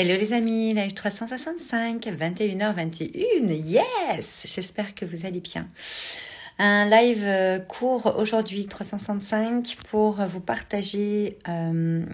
Hello 0.00 0.14
les 0.14 0.32
amis, 0.32 0.74
live 0.74 0.94
365, 0.94 2.06
21h21, 2.06 3.52
yes 3.52 4.44
J'espère 4.46 4.94
que 4.94 5.04
vous 5.04 5.26
allez 5.26 5.40
bien. 5.40 5.66
Un 6.60 6.88
live 6.88 7.24
euh, 7.24 7.58
court 7.58 8.14
aujourd'hui, 8.16 8.66
365, 8.66 9.76
pour 9.88 10.24
vous 10.24 10.38
partager 10.38 11.36
euh, 11.48 12.04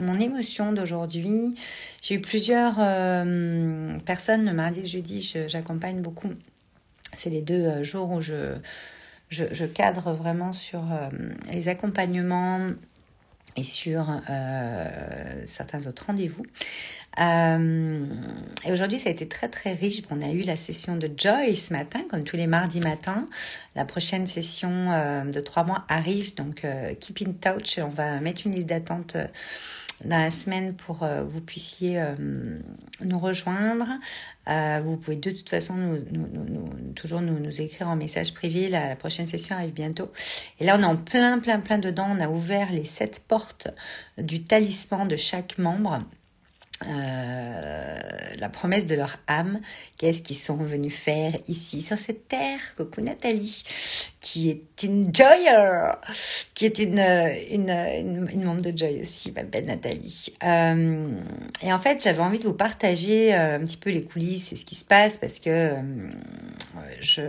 mon 0.00 0.20
émotion 0.20 0.72
d'aujourd'hui. 0.72 1.56
J'ai 2.02 2.14
eu 2.14 2.20
plusieurs 2.20 2.76
euh, 2.78 3.98
personnes 4.06 4.44
le 4.44 4.52
mardi 4.52 4.78
et 4.78 4.82
le 4.82 4.88
jeudi, 4.88 5.34
j'accompagne 5.48 6.02
beaucoup. 6.02 6.30
C'est 7.14 7.30
les 7.30 7.42
deux 7.42 7.82
jours 7.82 8.12
où 8.12 8.20
je, 8.20 8.54
je, 9.28 9.42
je 9.50 9.66
cadre 9.66 10.12
vraiment 10.12 10.52
sur 10.52 10.84
les 11.52 11.66
accompagnements 11.66 12.68
et 13.56 13.62
sur 13.64 14.06
certains 15.44 15.86
autres 15.86 16.06
rendez-vous. 16.06 16.44
Euh, 17.20 18.06
et 18.64 18.72
aujourd'hui, 18.72 18.98
ça 18.98 19.08
a 19.08 19.12
été 19.12 19.28
très 19.28 19.48
très 19.48 19.72
riche. 19.74 20.02
On 20.10 20.20
a 20.22 20.30
eu 20.30 20.42
la 20.42 20.56
session 20.56 20.96
de 20.96 21.10
Joy 21.16 21.56
ce 21.56 21.72
matin, 21.72 22.00
comme 22.10 22.24
tous 22.24 22.36
les 22.36 22.46
mardis 22.46 22.80
matins. 22.80 23.26
La 23.76 23.84
prochaine 23.84 24.26
session 24.26 24.70
euh, 24.70 25.24
de 25.24 25.40
trois 25.40 25.64
mois 25.64 25.84
arrive, 25.88 26.34
donc 26.34 26.64
euh, 26.64 26.94
keep 26.94 27.22
in 27.26 27.32
touch. 27.32 27.78
On 27.78 27.88
va 27.88 28.20
mettre 28.20 28.46
une 28.46 28.54
liste 28.54 28.68
d'attente 28.68 29.16
dans 30.04 30.18
la 30.18 30.30
semaine 30.30 30.74
pour 30.74 31.00
que 31.00 31.22
vous 31.22 31.40
puissiez 31.40 32.02
nous 33.00 33.18
rejoindre. 33.18 33.86
vous 34.82 34.96
pouvez 34.96 35.16
de 35.16 35.30
toute 35.30 35.48
façon 35.48 35.98
toujours 36.96 37.20
nous, 37.20 37.38
nous, 37.38 37.60
écrire 37.62 37.88
en 37.88 37.96
message 37.96 38.34
privé. 38.34 38.68
La, 38.68 38.88
la, 38.88 38.96
prochaine 38.96 39.28
session 39.28 39.54
arrive 39.54 39.72
bientôt. 39.72 40.10
Et 40.58 40.64
là, 40.64 40.76
on 40.76 40.82
est 40.82 40.86
en 40.86 40.96
plein, 40.96 41.38
plein, 41.38 41.60
plein 41.60 41.78
dedans. 41.78 42.08
On 42.10 42.20
a 42.20 42.28
ouvert 42.28 42.72
les 42.72 42.84
sept 42.84 43.22
portes 43.26 43.68
du 44.18 44.42
talisman 44.42 45.06
de 45.06 45.16
chaque 45.16 45.58
membre. 45.58 46.00
Euh, 46.86 47.98
la 48.38 48.48
promesse 48.48 48.84
de 48.86 48.94
leur 48.94 49.16
âme, 49.26 49.60
qu'est-ce 49.96 50.22
qu'ils 50.22 50.36
sont 50.36 50.56
venus 50.56 50.94
faire 50.94 51.32
ici 51.48 51.82
sur 51.82 51.96
cette 51.96 52.28
terre? 52.28 52.60
Coucou 52.76 53.00
Nathalie, 53.00 53.62
qui 54.20 54.50
est 54.50 54.82
une 54.82 55.14
joyer, 55.14 55.92
qui 56.54 56.66
est 56.66 56.78
une, 56.78 56.98
une, 56.98 58.28
une, 58.32 58.44
membre 58.44 58.60
de 58.60 58.76
Joy 58.76 59.00
aussi, 59.00 59.32
ma 59.32 59.44
belle 59.44 59.66
Nathalie. 59.66 60.34
Euh, 60.42 61.16
et 61.62 61.72
en 61.72 61.78
fait, 61.78 62.02
j'avais 62.02 62.22
envie 62.22 62.38
de 62.38 62.44
vous 62.44 62.54
partager 62.54 63.34
euh, 63.34 63.56
un 63.56 63.60
petit 63.60 63.78
peu 63.78 63.90
les 63.90 64.04
coulisses 64.04 64.52
et 64.52 64.56
ce 64.56 64.64
qui 64.64 64.74
se 64.74 64.84
passe 64.84 65.16
parce 65.16 65.40
que 65.40 65.74
je... 67.00 67.22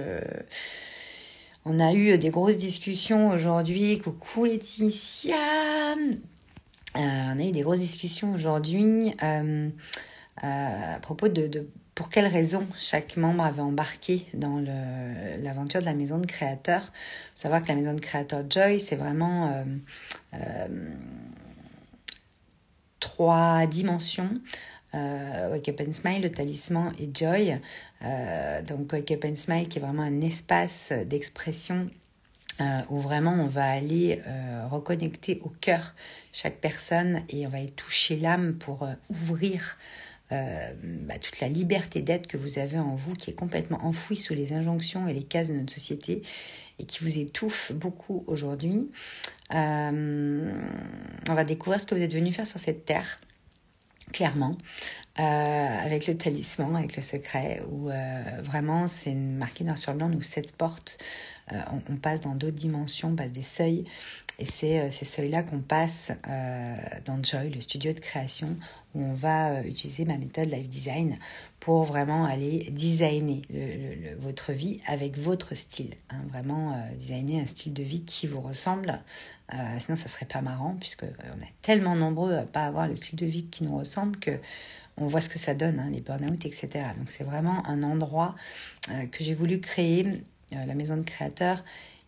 On 1.68 1.80
a 1.80 1.94
eu 1.94 2.18
des 2.20 2.30
grosses 2.30 2.58
discussions 2.58 3.30
aujourd'hui. 3.30 3.98
Coucou 4.00 4.46
Laetitia 4.46 5.36
on 6.96 7.40
a 7.40 7.44
eu 7.44 7.52
des 7.52 7.62
grosses 7.62 7.80
discussions 7.80 8.34
aujourd'hui 8.34 9.14
euh, 9.24 9.70
euh, 10.44 10.96
à 10.96 11.00
propos 11.00 11.28
de, 11.28 11.68
pour 11.94 12.10
quelles 12.10 12.28
raisons 12.28 12.66
chaque 12.78 13.18
membre 13.18 13.44
avait 13.44 13.62
embarqué 13.62 14.26
dans 14.34 14.60
l'aventure 15.40 15.82
de 15.82 15.86
la 15.86 15.94
maison 15.94 16.18
de 16.18 16.26
créateur. 16.26 16.82
Faut 16.82 16.92
savoir 17.36 17.62
que 17.62 17.68
la 17.68 17.76
maison 17.76 17.94
de 17.94 18.02
créateur 18.02 18.44
Joy, 18.50 18.80
c'est 18.80 18.96
vraiment 18.96 19.64
trois 23.00 23.66
dimensions. 23.68 24.34
Wake 24.94 25.68
Up 25.70 25.82
and 25.86 25.92
Smile, 25.92 26.22
le 26.22 26.32
talisman 26.32 26.94
et 27.00 27.10
Joy. 27.14 27.60
donc 28.66 28.94
Wake 28.94 29.12
Up 29.12 29.26
and 29.26 29.36
Smile 29.36 29.68
qui 29.68 29.78
est 29.78 29.82
vraiment 29.82 30.04
un 30.04 30.22
espace 30.22 30.94
d'expression 31.06 31.90
euh, 32.62 32.82
où 32.90 33.00
vraiment 33.00 33.34
on 33.34 33.48
va 33.48 33.70
aller 33.70 34.22
euh, 34.28 34.66
reconnecter 34.70 35.42
au 35.44 35.50
cœur 35.50 35.94
chaque 36.32 36.62
personne 36.62 37.24
et 37.28 37.46
on 37.46 37.50
va 37.50 37.60
y 37.60 37.70
toucher 37.70 38.16
l'âme 38.16 38.54
pour 38.54 38.84
euh, 38.84 38.94
ouvrir 39.10 39.78
bah, 40.32 41.20
toute 41.22 41.40
la 41.40 41.48
liberté 41.48 42.02
d'être 42.02 42.26
que 42.26 42.36
vous 42.36 42.58
avez 42.58 42.80
en 42.80 42.96
vous 42.96 43.14
qui 43.14 43.30
est 43.30 43.36
complètement 43.36 43.86
enfouie 43.86 44.16
sous 44.16 44.34
les 44.34 44.54
injonctions 44.54 45.08
et 45.08 45.14
les 45.14 45.24
cases 45.24 45.50
de 45.50 45.54
notre 45.54 45.72
société 45.72 46.24
et 46.80 46.86
qui 46.86 47.04
vous 47.04 47.20
étouffe 47.20 47.72
beaucoup 47.74 48.24
aujourd'hui. 48.26 48.90
on 49.52 50.44
va 51.28 51.44
découvrir 51.44 51.80
ce 51.80 51.86
que 51.86 51.94
vous 51.94 52.02
êtes 52.02 52.14
venu 52.14 52.34
faire 52.34 52.48
sur 52.48 52.60
cette 52.60 52.86
terre 52.86 53.20
clairement, 54.12 54.58
avec 55.18 56.08
le 56.08 56.18
talisman, 56.18 56.76
avec 56.76 56.96
le 56.98 57.02
secret, 57.02 57.62
où 57.72 57.90
vraiment 58.42 58.88
c'est 58.88 59.14
marqué 59.14 59.64
noir 59.64 59.78
sur 59.78 59.94
blanc, 59.94 60.10
nous 60.10 60.22
sept 60.22 60.52
portes 60.56 60.98
euh, 61.54 61.62
on, 61.90 61.96
passe 61.98 62.22
dans 62.22 62.34
d'autres 62.34 62.56
dimensions, 62.56 63.10
on 63.10 63.16
passe 63.16 63.32
des 63.32 63.44
seuils. 63.44 63.86
Et 64.40 64.46
c'est 64.46 64.80
euh, 64.80 64.90
ces 64.90 65.06
seuils-là 65.06 65.44
qu'on 65.44 65.60
passe 65.60 66.12
euh, 66.28 66.76
dans 67.06 67.22
Joy, 67.22 67.50
le 67.50 67.62
studio 67.62 67.94
de 67.94 68.00
création, 68.00 68.58
où 68.96 69.02
on 69.02 69.14
va 69.14 69.62
utiliser 69.62 70.06
ma 70.06 70.18
méthode 70.18 70.48
Life 70.52 70.68
Design 70.68 71.18
pour 71.60 71.84
vraiment 71.84 72.26
aller 72.26 72.70
designer 72.72 73.42
votre 74.20 74.52
vie 74.54 74.80
avec 74.88 75.18
votre 75.18 75.56
style. 75.56 75.92
Hein. 76.10 76.18
vraiment 76.30 76.80
designer 76.98 77.42
un 77.42 77.46
style 77.46 77.74
de 77.74 77.84
vie 77.84 78.04
qui 78.04 78.26
vous 78.28 78.40
ressemble. 78.40 79.02
sinon, 79.80 79.96
ça 79.96 80.08
serait 80.08 80.28
pas 80.28 80.42
marrant, 80.42 80.78
puisque 80.80 81.04
on 81.04 81.42
est 81.42 81.54
tellement 81.62 81.96
nombreux 81.96 82.36
à 82.36 82.44
pas 82.44 82.66
avoir 82.66 82.88
le 82.88 82.96
style 82.96 83.18
de 83.18 83.26
vie 83.26 83.48
qui 83.48 83.64
nous 83.66 83.78
ressemble 83.78 84.18
que 84.20 84.40
on 84.98 85.08
voit 85.08 85.22
ce 85.22 85.30
que 85.30 85.40
ça 85.40 85.54
donne, 85.54 85.80
hein, 85.80 85.90
les 85.92 86.02
burn-out, 86.02 86.46
etc. 86.46 86.68
Donc 86.98 87.10
c'est 87.10 87.24
vraiment 87.24 87.66
un 87.68 87.84
endroit 87.84 88.36
que 89.12 89.24
j'ai 89.24 89.34
voulu 89.34 89.60
créer 89.60 90.24
euh, 90.54 90.66
la 90.66 90.76
maison 90.76 90.96
de 90.96 91.02
créateurs, 91.02 91.64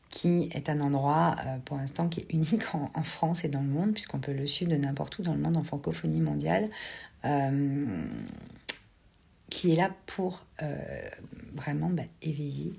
qui 0.10 0.50
est 0.54 0.70
un 0.70 0.80
endroit 0.82 1.36
euh, 1.46 1.58
pour 1.66 1.78
l'instant 1.78 2.08
qui 2.08 2.22
est 2.22 2.28
unique 2.30 2.64
en, 2.76 3.04
France 3.04 3.44
et 3.44 3.50
dans 3.50 3.62
le 3.62 3.68
monde, 3.68 3.94
puisqu'on 3.94 4.20
peut 4.20 4.34
le 4.34 4.46
suivre 4.46 4.72
de 4.72 4.78
n'importe 4.78 5.18
où 5.18 5.24
dans 5.24 5.34
le 5.34 5.40
monde 5.40 5.58
en 5.58 5.64
francophonie 5.64 6.22
mondiale, 6.22 6.70
euh, 7.26 8.06
qui 9.50 9.72
est 9.72 9.76
là 9.76 9.90
pour 10.06 10.46
vraiment 11.54 11.90
bah, 11.90 12.04
éveiller 12.22 12.74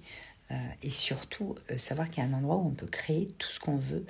et 0.82 0.90
surtout 0.90 1.54
savoir 1.76 2.10
qu'il 2.10 2.22
y 2.22 2.26
a 2.26 2.28
un 2.28 2.32
endroit 2.32 2.56
où 2.56 2.66
on 2.66 2.74
peut 2.74 2.86
créer 2.86 3.28
tout 3.38 3.48
ce 3.48 3.60
qu'on 3.60 3.76
veut 3.76 4.04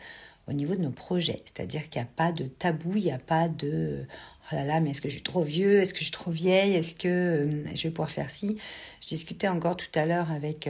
au 0.49 0.53
niveau 0.53 0.75
de 0.75 0.83
nos 0.83 0.91
projets. 0.91 1.37
C'est-à-dire 1.45 1.89
qu'il 1.89 2.01
n'y 2.01 2.07
a 2.07 2.11
pas 2.17 2.33
de 2.33 2.45
tabou, 2.45 2.93
il 2.97 3.05
n'y 3.05 3.13
a 3.13 3.19
pas 3.19 3.49
de 3.49 4.07
oh 4.51 4.55
là 4.55 4.65
là, 4.65 4.81
mais 4.81 4.91
est-ce 4.91 5.01
que 5.01 5.09
je 5.09 5.15
suis 5.15 5.23
trop 5.23 5.43
vieux? 5.43 5.81
Est-ce 5.81 5.93
que 5.93 5.99
je 6.01 6.05
suis 6.05 6.13
trop 6.13 6.31
vieille? 6.31 6.75
Est-ce 6.75 6.95
que 6.95 7.49
je 7.75 7.83
vais 7.83 7.91
pouvoir 7.91 8.11
faire 8.11 8.31
ci? 8.31 8.59
Je 9.01 9.07
discutais 9.09 9.49
encore 9.49 9.77
tout 9.77 9.91
à 9.95 10.07
l'heure 10.07 10.31
avec 10.33 10.69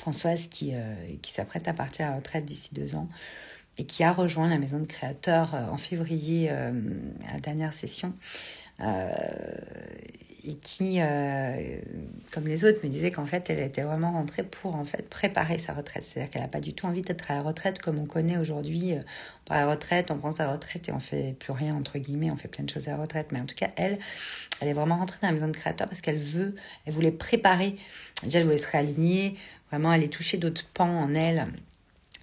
Françoise 0.00 0.46
qui, 0.48 0.74
euh, 0.74 0.94
qui 1.22 1.32
s'apprête 1.32 1.68
à 1.68 1.72
partir 1.72 2.06
à 2.06 2.10
la 2.10 2.16
retraite 2.16 2.44
d'ici 2.44 2.74
deux 2.74 2.96
ans 2.96 3.08
et 3.78 3.84
qui 3.84 4.02
a 4.02 4.12
rejoint 4.12 4.48
la 4.48 4.58
maison 4.58 4.78
de 4.78 4.86
créateurs 4.86 5.54
euh, 5.54 5.66
en 5.66 5.76
février 5.76 6.48
euh, 6.50 6.72
à 7.28 7.34
la 7.34 7.40
dernière 7.40 7.72
session 7.72 8.14
et 10.44 10.54
qui, 10.56 11.00
comme 12.32 12.46
les 12.46 12.64
autres, 12.64 12.84
me 12.84 12.90
disait 12.90 13.10
qu'en 13.10 13.26
fait, 13.26 13.50
elle 13.50 13.60
était 13.60 13.82
vraiment 13.82 14.12
rentrée 14.12 14.42
pour 14.42 14.76
en 14.76 14.84
fait 14.84 15.08
préparer 15.08 15.58
sa 15.58 15.72
retraite. 15.72 16.02
C'est-à-dire 16.02 16.30
qu'elle 16.30 16.42
n'a 16.42 16.48
pas 16.48 16.60
du 16.60 16.72
tout 16.74 16.86
envie 16.86 17.02
d'être 17.02 17.30
à 17.30 17.36
la 17.36 17.42
retraite 17.42 17.80
comme 17.80 17.98
on 17.98 18.06
connaît 18.06 18.38
aujourd'hui. 18.38 18.94
Pour 19.44 19.54
la 19.54 19.66
retraite, 19.66 20.10
on 20.10 20.18
prend 20.18 20.32
sa 20.32 20.50
retraite 20.50 20.88
et 20.88 20.92
on 20.92 20.98
fait 20.98 21.34
plus 21.38 21.52
rien 21.52 21.74
entre 21.74 21.98
guillemets, 21.98 22.30
on 22.30 22.36
fait 22.36 22.48
plein 22.48 22.64
de 22.64 22.70
choses 22.70 22.88
à 22.88 22.92
la 22.92 22.98
retraite. 22.98 23.32
Mais 23.32 23.40
en 23.40 23.46
tout 23.46 23.56
cas, 23.56 23.70
elle, 23.76 23.98
elle 24.60 24.68
est 24.68 24.72
vraiment 24.72 24.96
rentrée 24.96 25.18
dans 25.22 25.28
la 25.28 25.34
maison 25.34 25.48
de 25.48 25.56
créateurs 25.56 25.88
parce 25.88 26.00
qu'elle 26.00 26.18
veut, 26.18 26.54
elle 26.86 26.92
voulait 26.92 27.12
préparer. 27.12 27.76
Déjà, 28.22 28.38
elle 28.38 28.44
voulait 28.44 28.56
se 28.56 28.70
réaligner, 28.70 29.36
vraiment 29.70 29.90
aller 29.90 30.08
toucher 30.08 30.38
d'autres 30.38 30.66
pans 30.72 31.00
en 31.00 31.14
elle 31.14 31.46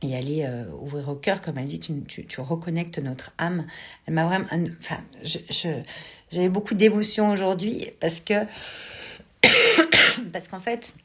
et 0.01 0.15
aller 0.15 0.43
euh, 0.43 0.65
ouvrir 0.81 1.09
au 1.09 1.15
cœur, 1.15 1.41
comme 1.41 1.57
elle 1.57 1.65
dit, 1.65 1.79
tu, 1.79 2.25
tu, 2.25 2.41
reconnectes 2.41 2.99
notre 2.99 3.33
âme. 3.37 3.65
Elle 4.05 4.13
m'a 4.13 4.25
vraiment, 4.25 4.47
enfin, 4.79 4.97
je, 5.23 5.39
j'avais 6.31 6.49
beaucoup 6.49 6.75
d'émotions 6.75 7.31
aujourd'hui 7.31 7.89
parce 7.99 8.21
que, 8.21 8.45
parce 10.31 10.47
qu'en 10.47 10.59
fait, 10.59 10.95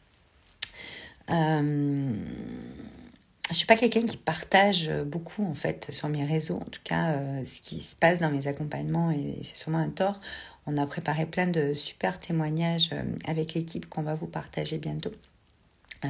euh, 1.31 2.13
je 3.53 3.59
suis 3.59 3.67
pas 3.67 3.77
quelqu'un 3.77 4.03
qui 4.03 4.17
partage 4.17 4.91
beaucoup 5.07 5.45
en 5.45 5.55
fait 5.55 5.91
sur 5.91 6.09
mes 6.09 6.25
réseaux, 6.25 6.57
en 6.57 6.71
tout 6.71 6.81
cas 6.85 7.13
euh, 7.13 7.45
ce 7.45 7.61
qui 7.61 7.81
se 7.81 7.95
passe 7.95 8.19
dans 8.19 8.31
mes 8.31 8.47
accompagnements 8.47 9.11
et 9.11 9.39
c'est 9.43 9.57
sûrement 9.57 9.79
un 9.79 9.91
tort. 9.91 10.21
On 10.67 10.77
a 10.77 10.87
préparé 10.87 11.27
plein 11.27 11.47
de 11.47 11.75
super 11.75 12.19
témoignages 12.19 12.91
euh, 12.93 13.03
avec 13.27 13.55
l'équipe 13.55 13.89
qu'on 13.89 14.03
va 14.03 14.15
vous 14.15 14.27
partager 14.27 14.79
bientôt. 14.79 15.11
Euh, 16.05 16.09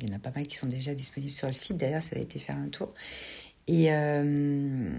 il 0.00 0.08
y 0.08 0.12
en 0.12 0.16
a 0.16 0.18
pas 0.18 0.32
mal 0.34 0.46
qui 0.46 0.56
sont 0.56 0.66
déjà 0.66 0.94
disponibles 0.94 1.32
sur 1.32 1.46
le 1.46 1.52
site. 1.52 1.76
D'ailleurs, 1.76 2.02
ça 2.02 2.16
a 2.16 2.18
été 2.18 2.38
faire 2.38 2.56
un 2.56 2.68
tour. 2.68 2.94
Et 3.66 3.92
euh, 3.92 4.90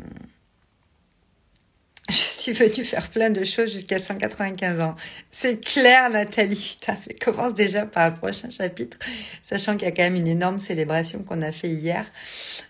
je 2.09 2.13
suis 2.13 2.51
venue 2.53 2.85
faire 2.85 3.09
plein 3.09 3.29
de 3.29 3.43
choses 3.43 3.71
jusqu'à 3.71 3.99
195 3.99 4.81
ans. 4.81 4.95
C'est 5.31 5.63
clair, 5.63 6.09
Nathalie. 6.09 6.77
Putain, 6.79 6.97
commence 7.21 7.53
déjà 7.53 7.85
par 7.85 8.09
le 8.09 8.15
prochain 8.15 8.49
chapitre, 8.49 8.97
sachant 9.43 9.73
qu'il 9.73 9.87
y 9.87 9.91
a 9.91 9.91
quand 9.91 10.03
même 10.03 10.15
une 10.15 10.27
énorme 10.27 10.57
célébration 10.57 11.23
qu'on 11.23 11.41
a 11.41 11.51
fait 11.51 11.69
hier, 11.69 12.05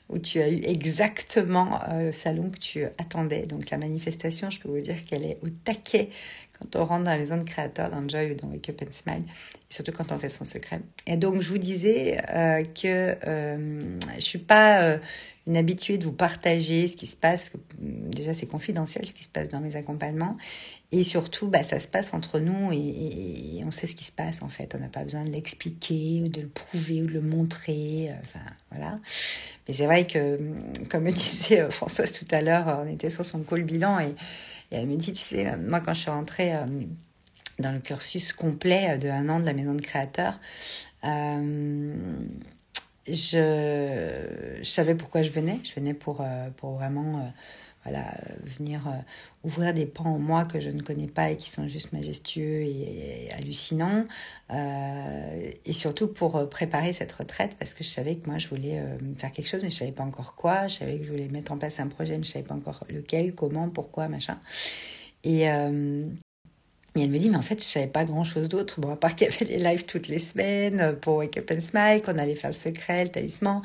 où 0.10 0.20
tu 0.20 0.40
as 0.42 0.50
eu 0.50 0.62
exactement 0.64 1.80
euh, 1.90 2.06
le 2.06 2.12
salon 2.12 2.50
que 2.50 2.60
tu 2.60 2.86
attendais. 2.98 3.46
Donc 3.46 3.70
la 3.70 3.78
manifestation, 3.78 4.50
je 4.50 4.60
peux 4.60 4.70
vous 4.70 4.80
dire 4.80 5.06
qu'elle 5.06 5.26
est 5.26 5.38
au 5.44 5.50
taquet 5.50 6.10
quand 6.60 6.76
on 6.76 6.86
rentre 6.86 7.04
dans 7.04 7.12
la 7.12 7.18
maison 7.18 7.38
de 7.38 7.44
créateur, 7.44 7.90
dans 7.90 8.08
Joy 8.08 8.32
ou 8.32 8.36
dans 8.36 8.48
Wake 8.48 8.70
Up 8.70 8.82
and 8.84 8.92
Smile, 8.92 9.24
surtout 9.70 9.92
quand 9.92 10.12
on 10.12 10.18
fait 10.18 10.30
son 10.30 10.46
secret. 10.46 10.80
Et 11.06 11.18
donc, 11.18 11.42
je 11.42 11.50
vous 11.50 11.58
disais 11.58 12.20
euh, 12.30 12.64
que 12.64 13.16
euh, 13.26 14.00
je 14.16 14.24
suis 14.24 14.40
pas 14.40 14.82
euh, 14.82 14.98
une 15.48 15.58
habituée 15.58 15.98
de 15.98 16.04
vous 16.04 16.14
partager 16.14 16.88
ce 16.88 16.96
qui 16.96 17.08
se 17.08 17.16
passe. 17.16 17.54
Déjà, 17.80 18.34
c'est 18.34 18.48
confidentiel 18.48 19.06
ce 19.06 19.14
qui 19.14 19.24
se 19.24 19.30
passe 19.30 19.50
dans 19.50 19.62
mes 19.62 19.76
accompagnements. 19.76 20.36
Et 20.94 21.04
surtout, 21.04 21.48
bah, 21.48 21.64
ça 21.64 21.80
se 21.80 21.88
passe 21.88 22.14
entre 22.14 22.40
nous 22.40 22.72
et, 22.72 23.62
on 23.66 23.72
sait 23.72 23.88
ce 23.88 23.96
qui 23.96 24.06
se 24.06 24.12
passe 24.12 24.42
en 24.42 24.48
fait. 24.48 24.74
On 24.74 24.80
n'a 24.80 24.88
pas 24.88 25.04
besoin 25.04 25.24
de 25.26 25.30
l'expliquer 25.30 26.22
ou 26.24 26.30
de 26.30 26.42
le 26.42 26.48
prouver 26.48 27.02
ou 27.02 27.08
de 27.08 27.12
le 27.12 27.22
montrer. 27.22 28.10
Enfin, 28.22 28.46
voilà. 28.72 28.96
Mais 29.68 29.74
c'est 29.74 29.86
vrai 29.86 30.08
que, 30.08 30.38
comme 30.90 31.04
me 31.04 31.12
disait 31.14 31.62
euh, 31.62 31.70
Françoise 31.70 32.14
tout 32.14 32.28
à 32.32 32.42
l'heure, 32.42 32.84
on 32.86 32.88
était 32.88 33.10
sur 33.10 33.26
son 33.26 33.40
call 33.40 33.64
bilan 33.64 34.00
et, 34.00 34.16
elle 34.72 34.88
me 34.88 34.96
dit, 34.96 35.14
tu 35.14 35.24
sais, 35.24 35.56
moi 35.58 35.80
quand 35.80 35.94
je 35.94 36.02
suis 36.02 36.12
rentrée 36.12 36.56
euh, 36.56 36.66
dans 37.60 37.72
le 37.72 37.80
cursus 37.80 38.34
complet 38.34 38.98
de 38.98 39.10
un 39.10 39.30
an 39.30 39.40
de 39.40 39.46
la 39.46 39.54
maison 39.54 39.74
de 39.74 39.82
créateur, 39.82 40.40
euh, 41.04 41.94
je, 43.08 44.60
savais 44.64 44.96
pourquoi 44.96 45.22
je 45.22 45.32
venais. 45.32 45.60
Je 45.64 45.74
venais 45.74 45.94
pour, 45.94 46.22
euh, 46.22 46.50
pour 46.58 46.74
vraiment 46.74 47.20
euh, 47.20 47.30
voilà, 47.88 48.14
venir 48.44 48.82
ouvrir 49.44 49.74
des 49.74 49.86
pans 49.86 50.16
en 50.16 50.20
moi 50.20 50.46
que 50.46 50.60
je 50.60 50.70
ne 50.70 50.82
connais 50.82 51.08
pas 51.08 51.32
et 51.32 51.38
qui 51.38 51.50
sont 51.50 51.68
juste 51.68 51.94
majestueux 51.94 52.62
et, 52.62 53.30
hallucinants. 53.32 54.06
et 54.52 55.74
surtout 55.74 56.08
pour 56.08 56.50
préparer 56.50 56.94
cette 56.94 57.12
retraite 57.12 57.56
parce 57.58 57.74
que 57.74 57.84
je 57.84 57.90
savais 57.90 58.16
que 58.16 58.28
moi 58.30 58.38
je 58.38 58.48
voulais 58.48 58.82
faire 59.18 59.32
quelque 59.32 59.48
chose 59.48 59.62
mais 59.64 59.70
je 59.70 59.76
ne 59.76 59.80
savais 59.80 59.92
pas 59.92 60.04
encore 60.04 60.36
quoi. 60.36 60.68
Je 60.68 60.76
savais 60.76 60.98
que 60.98 61.04
je 61.04 61.12
voulais 61.12 61.30
mettre 61.30 61.52
en 61.52 61.58
place 61.58 61.80
un 61.80 61.88
projet 61.88 62.18
mais 62.18 62.24
je 62.24 62.30
ne 62.30 62.34
savais 62.34 62.46
pas 62.46 62.56
encore 62.56 62.84
lequel, 62.90 63.36
comment, 63.36 63.70
pourquoi, 63.70 64.08
machin. 64.08 64.40
Et, 65.24 65.48
et 66.98 67.04
elle 67.04 67.10
me 67.10 67.18
dit, 67.18 67.30
mais 67.30 67.38
en 67.38 67.42
fait, 67.42 67.62
je 67.62 67.68
savais 67.68 67.88
pas 67.88 68.06
grand-chose 68.06 68.50
d'autre. 68.50 68.80
Bon, 68.80 68.92
à 68.92 68.96
part 68.96 69.16
qu'il 69.16 69.28
y 69.28 69.34
avait 69.34 69.46
les 69.46 69.58
lives 69.58 69.86
toutes 69.86 70.08
les 70.08 70.20
semaines 70.20 70.80
euh, 70.80 70.94
pour 70.94 71.18
Wake 71.18 71.38
Up 71.38 71.52
and 71.52 71.62
Smile, 71.62 72.02
qu'on 72.02 72.18
allait 72.18 72.36
faire 72.36 72.50
le 72.50 72.56
secret, 72.56 73.06
le 73.06 73.10
talisman, 73.10 73.62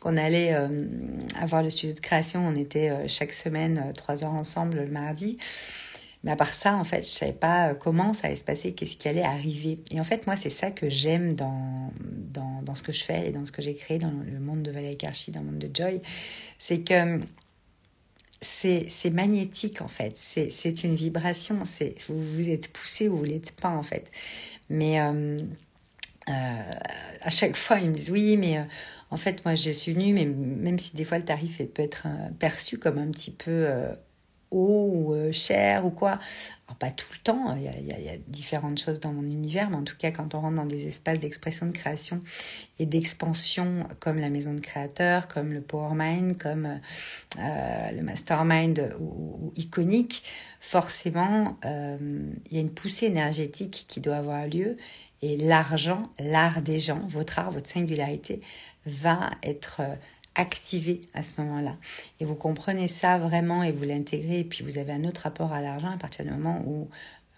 qu'on 0.00 0.16
allait 0.16 0.54
euh, 0.54 0.86
avoir 1.40 1.62
le 1.62 1.70
studio 1.70 1.94
de 1.94 2.00
création. 2.00 2.46
On 2.46 2.54
était 2.54 2.90
euh, 2.90 3.08
chaque 3.08 3.32
semaine 3.32 3.92
trois 3.94 4.24
heures 4.24 4.34
ensemble 4.34 4.78
le 4.78 4.86
mardi. 4.86 5.38
Mais 6.24 6.32
à 6.32 6.36
part 6.36 6.52
ça, 6.52 6.76
en 6.76 6.84
fait, 6.84 7.00
je 7.00 7.10
savais 7.10 7.32
pas 7.32 7.74
comment 7.74 8.12
ça 8.12 8.26
allait 8.26 8.36
se 8.36 8.44
passer, 8.44 8.72
qu'est-ce 8.74 8.96
qui 8.96 9.08
allait 9.08 9.22
arriver. 9.22 9.78
Et 9.92 10.00
en 10.00 10.04
fait, 10.04 10.26
moi, 10.26 10.34
c'est 10.34 10.50
ça 10.50 10.72
que 10.72 10.90
j'aime 10.90 11.34
dans, 11.34 11.92
dans, 12.00 12.60
dans, 12.62 12.74
ce 12.74 12.82
que 12.82 12.92
je 12.92 13.04
fais 13.04 13.28
et 13.28 13.30
dans 13.30 13.44
ce 13.44 13.52
que 13.52 13.62
j'ai 13.62 13.76
créé 13.76 13.98
dans 13.98 14.10
le 14.10 14.40
monde 14.40 14.62
de 14.62 14.72
Valérie 14.72 14.96
Karchi, 14.96 15.30
dans 15.30 15.40
le 15.40 15.46
monde 15.46 15.58
de 15.58 15.70
Joy. 15.72 16.00
C'est 16.58 16.80
que 16.80 17.20
c'est 18.40 19.10
magnétique 19.12 19.82
en 19.82 19.88
fait, 19.88 20.16
c'est 20.16 20.84
une 20.84 20.94
vibration, 20.94 21.58
vous, 22.08 22.34
vous 22.34 22.50
êtes 22.50 22.72
poussé 22.72 23.08
ou 23.08 23.16
vous 23.16 23.24
l'êtes 23.24 23.52
pas 23.52 23.70
en 23.70 23.82
fait. 23.82 24.10
Mais 24.70 25.00
euh, 25.00 25.38
euh, 26.28 26.70
à 27.22 27.30
chaque 27.30 27.56
fois, 27.56 27.78
ils 27.78 27.88
me 27.88 27.94
disent 27.94 28.10
oui, 28.10 28.36
mais 28.36 28.58
euh, 28.58 28.62
en 29.10 29.16
fait, 29.16 29.44
moi 29.44 29.54
je 29.54 29.70
suis 29.70 29.92
venue, 29.92 30.12
mais 30.12 30.26
même 30.26 30.78
si 30.78 30.94
des 30.94 31.04
fois 31.04 31.18
le 31.18 31.24
tarif 31.24 31.58
peut 31.72 31.82
être 31.82 32.06
perçu 32.38 32.78
comme 32.78 32.98
un 32.98 33.10
petit 33.10 33.30
peu 33.32 33.66
haut 34.50 34.90
ou 34.92 35.14
euh, 35.14 35.32
cher 35.32 35.86
ou 35.86 35.90
quoi. 35.90 36.18
Pas 36.78 36.90
tout 36.90 37.08
le 37.12 37.18
temps, 37.18 37.56
il 37.56 37.62
y, 37.62 37.68
a, 37.68 37.72
il 37.76 38.04
y, 38.04 38.08
a, 38.08 38.16
différentes 38.28 38.78
choses 38.78 39.00
dans 39.00 39.12
mon 39.12 39.22
univers, 39.22 39.68
mais 39.70 39.76
en 39.76 39.82
tout 39.82 39.96
cas, 39.96 40.12
quand 40.12 40.34
on 40.34 40.40
rentre 40.40 40.56
dans 40.56 40.66
des 40.66 40.86
espaces 40.86 41.18
d'expression, 41.18 41.66
de 41.66 41.72
création 41.72 42.22
et 42.78 42.86
d'expansion, 42.86 43.88
comme 43.98 44.18
la 44.18 44.28
maison 44.28 44.54
de 44.54 44.60
créateur, 44.60 45.26
comme 45.26 45.52
le 45.52 45.60
Power 45.60 45.94
Mind, 45.94 46.36
comme 46.38 46.78
euh, 47.40 47.90
le 47.90 48.02
Mastermind 48.02 48.94
ou, 49.00 49.52
iconique, 49.56 50.22
forcément, 50.60 51.58
euh, 51.64 51.96
il 52.50 52.54
y 52.54 52.58
a 52.58 52.60
une 52.60 52.72
poussée 52.72 53.06
énergétique 53.06 53.86
qui 53.88 54.00
doit 54.00 54.16
avoir 54.16 54.46
lieu. 54.46 54.76
Et 55.20 55.36
l'argent, 55.36 56.12
l'art 56.20 56.62
des 56.62 56.78
gens, 56.78 57.00
votre 57.08 57.40
art, 57.40 57.50
votre 57.50 57.68
singularité, 57.68 58.40
va 58.86 59.30
être 59.42 59.80
activé 60.38 61.02
à 61.14 61.22
ce 61.22 61.40
moment-là. 61.40 61.76
Et 62.20 62.24
vous 62.24 62.36
comprenez 62.36 62.88
ça 62.88 63.18
vraiment 63.18 63.62
et 63.62 63.72
vous 63.72 63.84
l'intégrez, 63.84 64.40
et 64.40 64.44
puis 64.44 64.64
vous 64.64 64.78
avez 64.78 64.92
un 64.92 65.04
autre 65.04 65.22
rapport 65.22 65.52
à 65.52 65.60
l'argent 65.60 65.90
à 65.90 65.98
partir 65.98 66.24
du 66.24 66.30
moment 66.30 66.62
où 66.64 66.88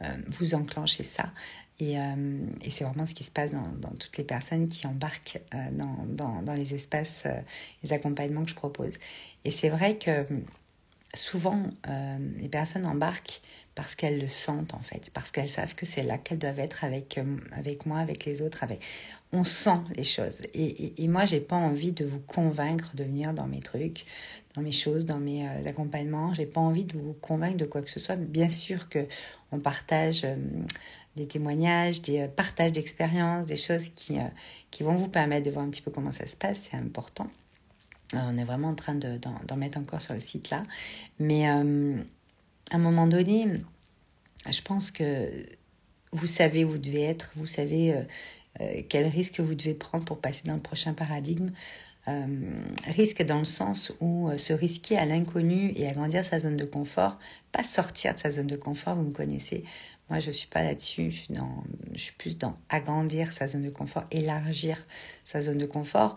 euh, 0.03 0.07
vous 0.29 0.55
enclenchez 0.55 1.03
ça. 1.03 1.33
Et, 1.81 1.99
euh, 1.99 2.45
et 2.63 2.69
c'est 2.69 2.85
vraiment 2.85 3.07
ce 3.07 3.15
qui 3.15 3.25
se 3.25 3.31
passe 3.31 3.51
dans, 3.53 3.95
toutes 3.99 4.19
les 4.19 4.25
personnes 4.25 4.69
qui 4.69 4.87
embarquent 4.87 5.41
euh, 5.55 5.71
dans, 5.73 6.43
dans, 6.43 6.53
les 6.53 6.75
espaces, 6.75 7.27
les 7.83 7.95
accompagnements 7.95 8.45
que 8.45 8.51
je 8.51 8.55
propose. 8.55 8.93
Et 9.47 9.51
c'est 9.51 9.71
vrai 9.71 9.97
que 9.97 10.27
souvent, 11.15 11.63
les 12.39 12.49
personnes 12.49 12.85
embarquent 12.85 13.41
parce 13.75 13.95
qu'elles 13.95 14.21
le 14.21 14.27
sentent 14.27 14.75
en 14.75 14.81
fait, 14.81 15.11
parce 15.15 15.31
qu'elles 15.31 15.49
savent 15.49 15.75
que 15.75 15.87
c'est 15.87 16.03
là 16.03 16.19
qu'elles 16.19 16.39
doivent 16.39 16.59
être 16.59 16.85
avec, 16.85 17.19
euh, 17.19 17.37
avec 17.53 17.87
moi, 17.87 17.99
avec 17.99 18.25
les 18.25 18.43
autres. 18.43 18.65
On 19.33 19.45
sent 19.45 19.79
les 19.95 20.05
choses. 20.05 20.43
Et, 20.55 20.65
et, 20.65 21.05
et 21.05 21.09
moi, 21.09 21.25
j'ai 21.25 21.41
pas 21.41 21.57
envie 21.57 21.93
de 21.93 22.05
vous 22.05 22.19
convaincre 22.21 22.91
de 22.97 23.05
venir 23.05 23.33
dans 23.33 23.47
mes 23.47 23.61
trucs, 23.61 24.05
dans 24.57 24.63
mes 24.63 24.73
choses, 24.73 25.05
dans 25.05 25.19
mes 25.19 25.47
euh, 25.47 25.69
accompagnements. 25.69 26.35
J'ai 26.35 26.47
pas 26.47 26.61
envie 26.61 26.85
de 26.85 26.99
vous 26.99 27.13
convaincre 27.15 27.59
de 27.59 27.65
quoi 27.65 27.81
que 27.83 27.91
ce 27.91 28.01
soit. 28.01 28.17
Bien 28.17 28.49
sûr 28.49 28.89
que 28.89 29.07
on 29.53 29.61
partage 29.61 30.23
euh, 30.25 30.37
des 31.17 31.29
témoignages, 31.29 32.03
des 32.03 32.27
partages 32.29 32.73
d'expériences, 32.73 33.47
des 33.47 33.57
choses 33.57 33.89
qui, 33.91 34.19
qui 34.71 34.83
vont 34.83 34.95
vous 34.95 35.09
permettre 35.09 35.47
de 35.47 35.51
voir 35.51 35.65
un 35.65 35.71
petit 35.71 35.83
peu 35.83 35.91
comment 35.91 36.13
ça 36.13 36.27
se 36.27 36.37
passe. 36.37 36.69
C'est 36.71 36.77
important. 36.77 37.29
on 38.15 38.37
est 38.37 38.45
vraiment 38.45 38.69
en 38.69 38.75
train 38.75 38.95
d'en 38.95 39.57
mettre 39.57 39.79
encore 39.79 40.01
sur 40.01 40.15
le 40.15 40.21
site 40.21 40.51
là. 40.51 40.63
Mais 41.19 41.49
à 42.71 42.77
un 42.77 42.79
moment 42.79 43.07
donné, 43.07 43.47
je 44.49 44.63
pense 44.63 44.91
que 44.91 45.47
vous 46.13 46.27
savez 46.27 46.65
où 46.65 46.71
vous 46.71 46.79
devez 46.79 47.03
être, 47.03 47.33
vous 47.35 47.47
savez 47.47 47.93
euh, 47.93 48.03
euh, 48.61 48.83
quel 48.89 49.07
risque 49.07 49.41
vous 49.41 49.55
devez 49.55 49.75
prendre 49.75 50.05
pour 50.05 50.21
passer 50.21 50.47
dans 50.47 50.55
le 50.55 50.61
prochain 50.61 50.95
paradigme. 50.95 51.53
Euh, 52.09 52.27
risque 52.87 53.23
dans 53.23 53.39
le 53.39 53.45
sens 53.45 53.93
où 54.01 54.31
se 54.39 54.55
risquer 54.55 54.97
à 54.97 55.05
l'inconnu 55.05 55.73
et 55.77 55.87
agrandir 55.87 56.25
sa 56.25 56.39
zone 56.39 56.57
de 56.57 56.65
confort, 56.65 57.19
pas 57.53 57.63
sortir 57.63 58.15
de 58.15 58.19
sa 58.19 58.31
zone 58.31 58.47
de 58.47 58.57
confort, 58.57 58.97
vous 58.97 59.03
me 59.03 59.13
connaissez. 59.13 59.65
Moi, 60.09 60.19
je 60.19 60.29
ne 60.29 60.33
suis 60.33 60.49
pas 60.49 60.63
là-dessus, 60.63 61.11
je, 61.11 61.17
suis 61.17 61.35
je 61.93 62.01
suis 62.01 62.15
plus 62.15 62.39
dans 62.39 62.57
agrandir 62.69 63.33
sa 63.33 63.47
zone 63.47 63.63
de 63.63 63.71
confort, 63.71 64.05
élargir 64.11 64.87
sa 65.25 65.41
zone 65.41 65.59
de 65.59 65.67
confort 65.67 66.17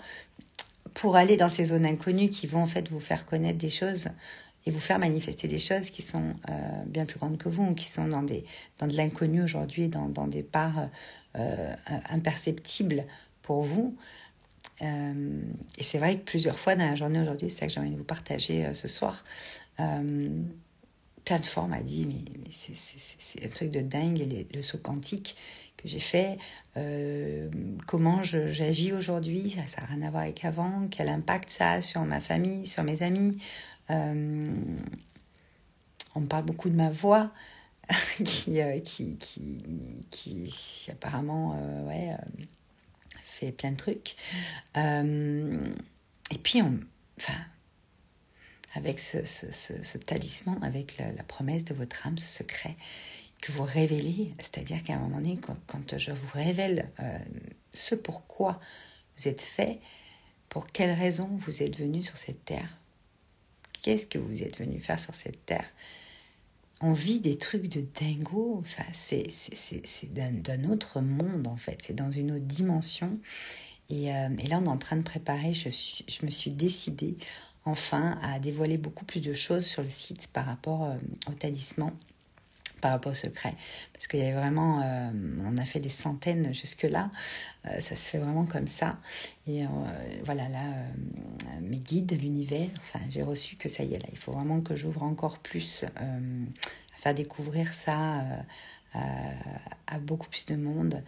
pour 0.93 1.15
aller 1.15 1.37
dans 1.37 1.49
ces 1.49 1.65
zones 1.65 1.85
inconnues 1.85 2.29
qui 2.29 2.47
vont 2.47 2.61
en 2.61 2.67
fait 2.67 2.89
vous 2.89 2.99
faire 2.99 3.25
connaître 3.25 3.57
des 3.57 3.69
choses 3.69 4.09
et 4.65 4.71
vous 4.71 4.79
faire 4.79 4.99
manifester 4.99 5.47
des 5.47 5.57
choses 5.57 5.89
qui 5.89 6.01
sont 6.01 6.35
euh, 6.49 6.53
bien 6.85 7.05
plus 7.05 7.19
grandes 7.19 7.37
que 7.37 7.49
vous, 7.49 7.75
qui 7.75 7.87
sont 7.87 8.07
dans, 8.07 8.23
des, 8.23 8.45
dans 8.79 8.87
de 8.87 8.95
l'inconnu 8.95 9.43
aujourd'hui, 9.43 9.89
dans, 9.89 10.07
dans, 10.07 10.27
des 10.27 10.43
parts 10.43 10.89
euh, 11.35 11.75
imperceptibles 12.09 13.05
pour 13.41 13.63
vous. 13.63 13.95
Euh, 14.81 15.41
et 15.77 15.83
c'est 15.83 15.97
vrai 15.97 16.17
que 16.17 16.23
plusieurs 16.23 16.57
fois 16.57 16.75
dans 16.75 16.85
la 16.85 16.95
journée 16.95 17.19
aujourd'hui, 17.19 17.49
c'est 17.49 17.59
ça 17.59 17.67
que 17.67 17.73
j'ai 17.73 17.79
envie 17.79 17.91
de 17.91 17.97
vous 17.97 18.03
partager 18.03 18.73
ce 18.73 18.87
soir, 18.87 19.23
plein 19.77 21.39
de 21.39 21.45
fois 21.45 21.63
on 21.63 21.67
m'a 21.67 21.81
dit, 21.81 22.07
mais, 22.07 22.49
c'est 22.49 23.45
un 23.45 23.49
truc 23.49 23.71
de 23.71 23.81
dingue, 23.81 24.47
le 24.53 24.61
saut 24.61 24.77
quantique 24.77 25.35
que 25.77 25.87
j'ai 25.87 25.99
fait, 25.99 26.37
comment 27.87 28.23
j'agis 28.23 28.93
aujourd'hui, 28.93 29.57
ça 29.67 29.81
n'a 29.81 29.87
rien 29.87 30.07
à 30.07 30.11
voir 30.11 30.23
avec 30.23 30.45
avant, 30.45 30.87
quel 30.89 31.09
impact 31.09 31.49
ça 31.49 31.71
a 31.71 31.81
sur 31.81 32.01
ma 32.03 32.21
famille, 32.21 32.65
sur 32.65 32.83
mes 32.83 33.03
amis, 33.03 33.37
euh, 33.37 33.72
on 33.89 33.95
me 36.19 36.27
parle 36.27 36.45
beaucoup 36.45 36.69
de 36.69 36.75
ma 36.75 36.89
voix. 36.89 37.31
Euh, 38.47 38.79
qui, 38.79 39.17
qui, 39.17 39.57
qui, 40.09 40.47
qui, 40.51 40.91
apparemment 40.91 41.57
euh, 41.57 41.83
ouais, 41.87 42.15
fait 43.21 43.51
plein 43.51 43.71
de 43.71 43.77
trucs. 43.77 44.15
et 44.75 46.37
puis, 46.43 46.61
enfin, 47.17 47.33
avec 48.75 48.99
ce, 48.99 49.25
ce, 49.25 49.51
ce, 49.51 49.97
talisman, 49.97 50.63
avec 50.63 50.97
la, 50.97 51.23
promesse 51.23 51.63
de 51.63 51.73
votre 51.73 52.07
âme, 52.07 52.17
ce 52.17 52.27
secret 52.27 52.75
que 53.41 53.51
vous 53.51 53.63
révélez, 53.63 54.33
c'est-à-dire 54.39 54.83
qu'à 54.83 54.93
un 54.93 54.99
moment 54.99 55.17
donné, 55.17 55.37
quand, 55.37 55.57
quand 55.67 55.97
je 55.97 56.11
vous 56.11 56.29
révèle 56.33 56.89
ce 57.73 57.95
pourquoi 57.95 58.59
vous 59.17 59.27
êtes 59.27 59.41
fait, 59.41 59.79
pour 60.49 60.67
quelle 60.67 60.91
raison 60.91 61.29
vous 61.41 61.63
êtes 61.63 61.77
venu 61.77 62.03
sur 62.03 62.17
cette 62.17 62.45
terre, 62.45 62.77
Qu'est-ce 63.83 64.07
que 64.07 64.17
vous 64.17 64.43
êtes 64.43 64.57
venu 64.57 64.79
faire 64.79 64.97
sur 64.97 65.13
cette 65.13 65.45
terre? 65.45 65.67
On 66.81 66.93
vit 66.93 67.19
des 67.19 67.37
trucs 67.37 67.67
de 67.67 67.81
dingo. 67.99 68.57
Enfin, 68.61 68.85
c'est 68.93 69.27
d'un 70.13 70.63
autre 70.71 71.01
monde, 71.01 71.47
en 71.47 71.57
fait. 71.57 71.77
C'est 71.81 71.93
dans 71.93 72.09
une 72.09 72.31
autre 72.31 72.45
dimension. 72.45 73.19
Et, 73.89 74.13
euh, 74.13 74.29
là, 74.49 74.59
on 74.59 74.65
est 74.65 74.69
en 74.69 74.77
train 74.77 74.95
de 74.95 75.03
préparer. 75.03 75.53
Je 75.53 76.25
me 76.25 76.31
suis 76.31 76.51
décidée, 76.51 77.17
enfin, 77.65 78.17
à 78.23 78.39
dévoiler 78.39 78.77
beaucoup 78.77 79.05
plus 79.05 79.21
de 79.21 79.33
choses 79.33 79.65
sur 79.65 79.83
le 79.83 79.89
site 79.89 80.27
par 80.27 80.45
rapport 80.45 80.85
euh, 80.85 80.97
au 81.29 81.33
talisman 81.33 81.91
par 82.83 82.91
rapport 82.91 83.13
au 83.13 83.15
secret. 83.15 83.55
Parce 83.93 84.07
qu'il 84.07 84.19
y 84.19 84.23
avait 84.23 84.33
vraiment, 84.33 84.81
euh, 84.83 85.09
on 85.45 85.55
a 85.55 85.63
fait 85.63 85.79
des 85.79 85.87
centaines 85.87 86.53
jusque-là, 86.53 87.11
euh, 87.65 87.79
ça 87.79 87.95
se 87.95 88.09
fait 88.09 88.17
vraiment 88.17 88.45
comme 88.45 88.67
ça. 88.67 88.97
Et 89.47 89.63
euh, 89.63 89.67
voilà, 90.25 90.49
là, 90.49 90.65
mes 91.61 91.77
guides, 91.77 92.11
l'univers, 92.21 92.67
enfin, 92.79 92.99
j'ai 93.09 93.23
reçu 93.23 93.55
que 93.55 93.69
ça 93.69 93.83
y 93.83 93.93
est, 93.93 93.99
là, 93.99 94.09
il 94.11 94.17
faut 94.17 94.33
vraiment 94.33 94.59
que 94.59 94.75
j'ouvre 94.75 95.03
encore 95.03 95.39
plus, 95.39 95.85
à 95.95 96.97
faire 96.97 97.15
découvrir 97.15 97.73
ça 97.73 98.21
à 98.93 99.99
beaucoup 99.99 100.27
plus 100.27 100.45
de 100.45 100.55
monde. 100.55 101.01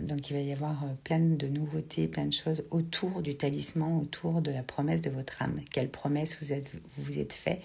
donc 0.00 0.30
il 0.30 0.34
va 0.34 0.40
y 0.40 0.52
avoir 0.52 0.84
plein 1.04 1.20
de 1.20 1.46
nouveautés, 1.48 2.06
plein 2.06 2.26
de 2.26 2.32
choses 2.32 2.64
autour 2.70 3.22
du 3.22 3.34
talisman, 3.34 3.98
autour 3.98 4.42
de 4.42 4.50
la 4.50 4.62
promesse 4.62 5.00
de 5.00 5.10
votre 5.10 5.40
âme. 5.42 5.60
Quelle 5.70 5.90
promesse 5.90 6.36
vous 6.40 6.52
êtes, 6.52 6.70
vous, 6.72 6.80
vous 6.98 7.18
êtes 7.18 7.32
fait 7.32 7.60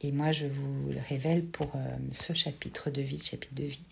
et 0.00 0.12
moi, 0.12 0.30
je 0.30 0.46
vous 0.46 0.92
le 0.92 1.00
révèle 1.08 1.44
pour 1.44 1.72
euh, 1.74 1.96
ce 2.12 2.32
chapitre 2.32 2.88
de 2.90 3.02
vie, 3.02 3.18
chapitre 3.18 3.54
de 3.54 3.64
vie 3.64 3.82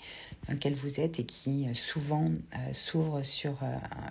dans 0.47 0.55
lequel 0.55 0.75
vous 0.75 1.01
êtes 1.01 1.19
et 1.19 1.25
qui 1.25 1.67
euh, 1.67 1.75
souvent 1.75 2.27
euh, 2.27 2.73
s'ouvre 2.73 3.23
sur 3.23 3.59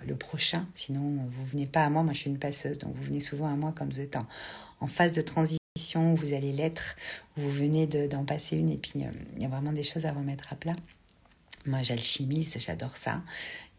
le 0.06 0.14
prochain. 0.14 0.66
Sinon, 0.74 1.18
vous 1.30 1.44
venez 1.46 1.66
pas 1.66 1.84
à 1.84 1.88
moi. 1.88 2.02
Moi, 2.02 2.12
je 2.12 2.20
suis 2.20 2.30
une 2.30 2.38
passeuse, 2.38 2.78
donc 2.78 2.94
vous 2.94 3.02
venez 3.02 3.20
souvent 3.20 3.46
à 3.46 3.56
moi 3.56 3.72
quand 3.74 3.90
vous 3.90 4.00
êtes 4.00 4.16
en, 4.16 4.86
phase 4.86 5.12
de 5.14 5.22
transition, 5.22 6.12
où 6.12 6.16
vous 6.16 6.34
allez 6.34 6.52
l'être, 6.52 6.96
où 7.36 7.40
vous 7.40 7.50
venez 7.50 7.86
d'en 7.86 8.24
passer 8.24 8.56
une, 8.56 8.68
et 8.68 8.76
puis 8.76 8.92
il 9.36 9.42
y 9.42 9.44
a 9.44 9.48
vraiment 9.48 9.72
des 9.72 9.82
choses 9.82 10.04
à 10.04 10.12
remettre 10.12 10.52
à 10.52 10.56
plat. 10.56 10.76
Moi, 11.64 11.82
j'alchimise, 11.82 12.56
j'adore 12.58 12.96
ça. 12.96 13.22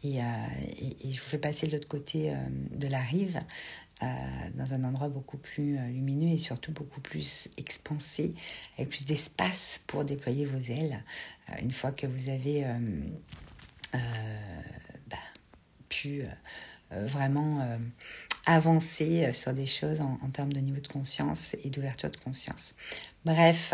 Et, 0.03 0.17
et, 0.17 1.12
je 1.12 1.19
vous 1.19 1.25
fais 1.25 1.38
passer 1.38 1.67
de 1.67 1.71
l'autre 1.71 1.88
côté 1.88 2.33
de 2.71 2.88
la 2.88 3.00
rive 3.00 3.39
dans 4.01 4.73
un 4.73 4.83
endroit 4.83 5.09
beaucoup 5.09 5.37
plus 5.37 5.77
euh, 5.77 5.87
lumineux 5.87 6.33
et 6.33 6.37
surtout 6.37 6.71
beaucoup 6.71 7.01
plus 7.01 7.49
expansé, 7.57 8.35
avec 8.77 8.89
plus 8.89 9.05
d'espace 9.05 9.81
pour 9.87 10.03
déployer 10.03 10.45
vos 10.45 10.71
ailes. 10.71 11.03
Euh, 11.49 11.53
une 11.61 11.71
fois 11.71 11.91
que 11.91 12.05
vous 12.05 12.29
avez 12.29 12.65
bah, 15.09 15.17
pu 15.89 16.23
vraiment 16.91 17.79
avancer 18.45 19.31
sur 19.31 19.53
des 19.53 19.65
choses 19.65 20.01
en, 20.01 20.29
termes 20.31 20.53
de 20.53 20.59
niveau 20.59 20.81
de 20.81 20.87
conscience 20.87 21.55
et 21.63 21.69
d'ouverture 21.69 22.11
de 22.11 22.17
conscience. 22.17 22.75
Bref, 23.25 23.73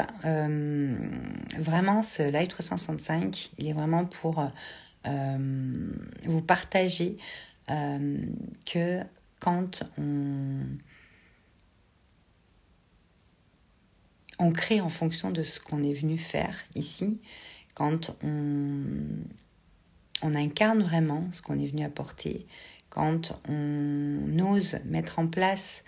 vraiment, 1.59 2.03
ce 2.03 2.23
Live 2.23 2.47
365, 2.47 3.51
il 3.57 3.67
est 3.67 3.73
vraiment 3.73 4.05
pour 4.05 4.49
vous 5.03 6.41
partager 6.43 7.17
que 7.67 9.03
quand 9.43 9.83
on, 9.97 10.59
crée 14.53 14.79
en 14.79 14.89
fonction 14.89 15.31
de 15.31 15.43
ce 15.43 15.59
qu'on 15.59 15.83
est 15.83 15.93
venu 15.93 16.17
faire 16.17 16.57
ici, 16.75 17.19
quand 17.73 18.15
on, 18.23 19.01
incarne 20.21 20.81
vraiment 20.81 21.27
ce 21.33 21.41
qu'on 21.41 21.59
est 21.59 21.67
venu 21.67 21.83
apporter, 21.83 22.47
quand 22.89 23.37
on 23.49 24.39
ose 24.39 24.79
mettre 24.85 25.19
en 25.19 25.27
place 25.27 25.83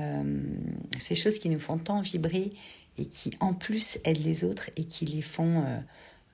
euh, 0.00 0.42
ces 0.98 1.14
choses 1.14 1.38
qui 1.38 1.48
nous 1.48 1.58
font 1.58 1.78
tant 1.78 2.02
vibrer 2.02 2.50
et 2.98 3.06
qui 3.06 3.30
en 3.40 3.54
plus 3.54 3.98
aident 4.04 4.24
les 4.24 4.44
autres 4.44 4.68
et 4.76 4.84
qui 4.84 5.24
euh, 5.38 5.80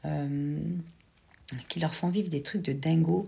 euh, 0.06 0.58
qui 1.68 1.78
leur 1.78 1.94
font 1.94 2.08
vivre 2.08 2.28
des 2.28 2.42
trucs 2.42 2.62
de 2.62 2.72
dingo. 2.72 3.24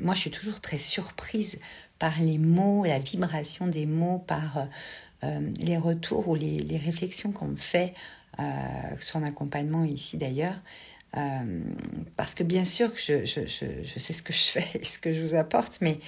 Moi, 0.00 0.14
je 0.14 0.20
suis 0.20 0.30
toujours 0.30 0.60
très 0.60 0.78
surprise 0.78 1.58
par 2.00 2.18
les 2.20 2.38
mots, 2.38 2.84
la 2.84 2.98
vibration 2.98 3.68
des 3.68 3.86
mots, 3.86 4.18
par 4.26 4.58
euh, 4.58 4.64
euh, 5.22 5.50
les 5.60 5.76
retours 5.76 6.26
ou 6.28 6.34
les, 6.34 6.80
réflexions 6.84 7.30
qu'on 7.30 7.48
me 7.48 7.56
fait 7.56 7.94
euh, 8.40 8.42
sur 8.98 9.20
l'accompagnement 9.20 9.84
ici 9.84 10.16
d'ailleurs. 10.16 10.58
parce 12.16 12.34
que 12.34 12.42
bien 12.42 12.64
sûr 12.64 12.92
que 12.92 13.00
je, 13.00 13.24
je, 13.24 13.98
sais 13.98 14.12
ce 14.12 14.22
que 14.22 14.32
je 14.32 14.44
fais 14.44 14.66
et 14.74 14.84
ce 14.84 14.98
que 14.98 15.12
je 15.12 15.20
vous 15.20 15.34
apporte, 15.34 15.78
mais 15.82 15.98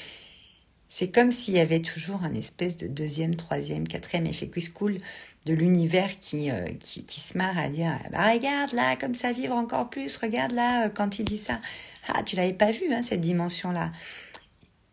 c'est 0.95 1.11
comme 1.11 1.33
s'il 1.33 1.55
y 1.55 1.59
avait 1.59 1.81
toujours 1.81 2.23
un 2.23 2.35
espèce 2.35 2.77
de 2.77 2.87
deuxième, 2.87 3.35
troisième, 3.35 3.89
quatrième 3.89 4.27
effet 4.27 4.51
cool 4.75 4.99
de 5.47 5.55
l'univers 5.55 6.19
qui, 6.19 6.51
qui, 6.81 7.07
qui, 7.07 7.21
se 7.21 7.39
marre 7.39 7.57
à 7.57 7.71
dire 7.71 7.99
bah, 8.11 8.31
Regarde 8.31 8.75
là, 8.75 8.97
comme 8.97 9.15
ça 9.15 9.33
vivre 9.33 9.55
encore 9.55 9.89
plus, 9.89 10.19
regarde 10.19 10.53
là, 10.53 10.91
quand 10.91 11.19
il 11.19 11.25
dit 11.25 11.39
ça. 11.39 11.63
Ah, 12.09 12.23
tu 12.23 12.37
l'avais 12.37 12.53
pas 12.53 12.73
vu, 12.73 12.93
hein, 12.93 13.03
cette 13.03 13.23
dimension-là. 13.23 13.91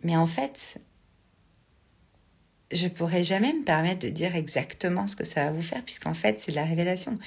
Mais 0.01 0.15
en 0.15 0.25
fait, 0.25 0.79
je 2.71 2.87
pourrais 2.87 3.23
jamais 3.23 3.51
me 3.51 3.65
permettre 3.65 3.99
de 3.99 4.09
dire 4.09 4.37
exactement 4.37 5.05
ce 5.05 5.17
que 5.17 5.25
ça 5.25 5.43
va 5.43 5.51
vous 5.51 5.61
faire, 5.61 5.83
puisqu'en 5.83 6.13
fait, 6.13 6.39
c'est 6.39 6.51
de 6.51 6.55
la 6.55 6.63
révélation. 6.63 7.19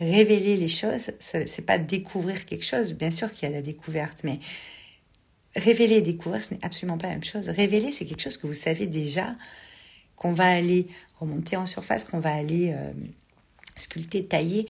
Révéler 0.00 0.56
les 0.56 0.68
choses, 0.68 1.12
c'est 1.20 1.64
pas 1.64 1.78
découvrir 1.78 2.44
quelque 2.44 2.64
chose. 2.64 2.94
Bien 2.94 3.12
sûr 3.12 3.30
qu'il 3.30 3.48
y 3.48 3.52
a 3.52 3.54
la 3.54 3.62
découverte, 3.62 4.24
mais 4.24 4.40
révéler 5.56 5.96
et 5.96 6.02
découvrir, 6.02 6.44
ce 6.44 6.54
n'est 6.54 6.64
absolument 6.64 6.98
pas 6.98 7.08
la 7.08 7.14
même 7.14 7.24
chose. 7.24 7.48
Révéler, 7.48 7.92
c'est 7.92 8.04
quelque 8.04 8.22
chose 8.22 8.36
que 8.36 8.46
vous 8.46 8.54
savez 8.54 8.86
déjà, 8.86 9.34
qu'on 10.16 10.32
va 10.32 10.46
aller 10.46 10.86
remonter 11.20 11.56
en 11.56 11.66
surface, 11.66 12.04
qu'on 12.04 12.20
va 12.20 12.32
aller 12.34 12.72
euh, 12.74 12.92
sculpter, 13.74 14.24
tailler, 14.26 14.68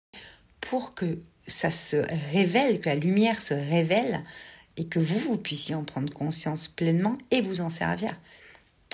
pour 0.61 0.95
que 0.95 1.19
ça 1.47 1.71
se 1.71 1.97
révèle, 2.33 2.81
que 2.81 2.89
la 2.89 2.97
lumière 2.97 3.43
se 3.43 3.55
révèle, 3.55 4.25
et 4.77 4.87
que 4.87 4.99
vous, 4.99 5.19
vous 5.19 5.37
puissiez 5.37 5.75
en 5.75 5.83
prendre 5.83 6.13
conscience 6.13 6.69
pleinement 6.69 7.19
et 7.31 7.41
vous 7.41 7.61
en 7.61 7.69
servir 7.69 8.15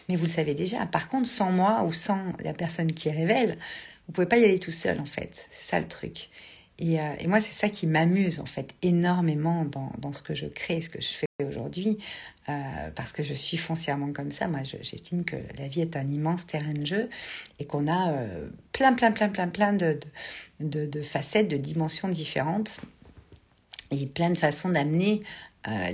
mais 0.08 0.16
vous 0.16 0.24
le 0.24 0.30
savez 0.30 0.54
déjà. 0.54 0.86
Par 0.86 1.08
contre, 1.08 1.28
sans 1.28 1.50
moi 1.50 1.84
ou 1.84 1.92
sans 1.92 2.32
la 2.42 2.52
personne 2.52 2.92
qui 2.92 3.10
révèle, 3.10 3.58
vous 4.06 4.12
pouvez 4.12 4.26
pas 4.26 4.38
y 4.38 4.44
aller 4.44 4.58
tout 4.58 4.70
seul 4.70 5.00
en 5.00 5.06
fait. 5.06 5.48
C'est 5.50 5.70
ça 5.70 5.80
le 5.80 5.88
truc. 5.88 6.30
Et, 6.78 7.00
euh, 7.00 7.02
moi, 7.26 7.40
c'est 7.40 7.52
ça 7.52 7.68
qui 7.68 7.86
m'amuse 7.86 8.40
en 8.40 8.46
fait 8.46 8.74
énormément 8.82 9.64
dans, 9.64 9.92
dans, 9.98 10.12
ce 10.12 10.22
que 10.22 10.34
je 10.34 10.46
crée, 10.46 10.80
ce 10.80 10.90
que 10.90 11.00
je 11.00 11.08
fais 11.08 11.44
aujourd'hui, 11.44 11.98
euh, 12.48 12.90
parce 12.94 13.12
que 13.12 13.22
je 13.22 13.34
suis 13.34 13.56
foncièrement 13.56 14.12
comme 14.12 14.30
ça. 14.30 14.48
Moi, 14.48 14.60
j'estime 14.62 15.24
que 15.24 15.36
la 15.58 15.68
vie 15.68 15.80
est 15.80 15.96
un 15.96 16.08
immense 16.08 16.46
terrain 16.46 16.72
de 16.72 16.84
jeu 16.84 17.08
et 17.58 17.64
qu'on 17.64 17.86
a 17.86 18.12
euh, 18.12 18.48
plein, 18.72 18.92
plein, 18.92 19.12
plein, 19.12 19.28
plein, 19.28 19.48
plein 19.48 19.72
de, 19.72 19.98
de, 20.60 21.02
facettes, 21.02 21.48
de 21.48 21.56
dimensions 21.56 22.08
différentes 22.08 22.80
et 23.90 24.06
plein 24.06 24.30
de 24.30 24.38
façons 24.38 24.68
d'amener 24.68 25.22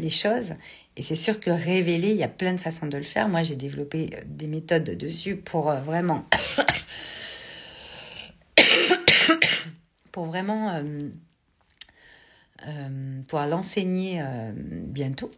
les 0.01 0.11
choses. 0.11 0.55
Et 0.97 1.03
c'est 1.03 1.17
sûr 1.17 1.41
que 1.41 1.51
révéler, 1.51 2.11
il 2.11 2.17
y 2.17 2.25
a 2.25 2.29
plein 2.29 2.53
de 2.53 2.61
façons 2.61 2.87
de 2.87 2.97
le 2.99 3.05
faire. 3.05 3.27
Moi, 3.27 3.43
j'ai 3.43 3.57
développé 3.57 4.11
euh, 4.13 4.21
des 4.27 4.47
méthodes 4.47 4.85
dessus 4.85 5.37
pour 5.37 5.71
euh, 5.71 5.81
vraiment... 5.81 6.27
pour 10.13 10.27
vraiment... 10.27 10.71
Euh, 10.71 11.11
pouvoir 13.27 13.47
l'enseigner 13.47 14.23
bientôt. 14.55 15.31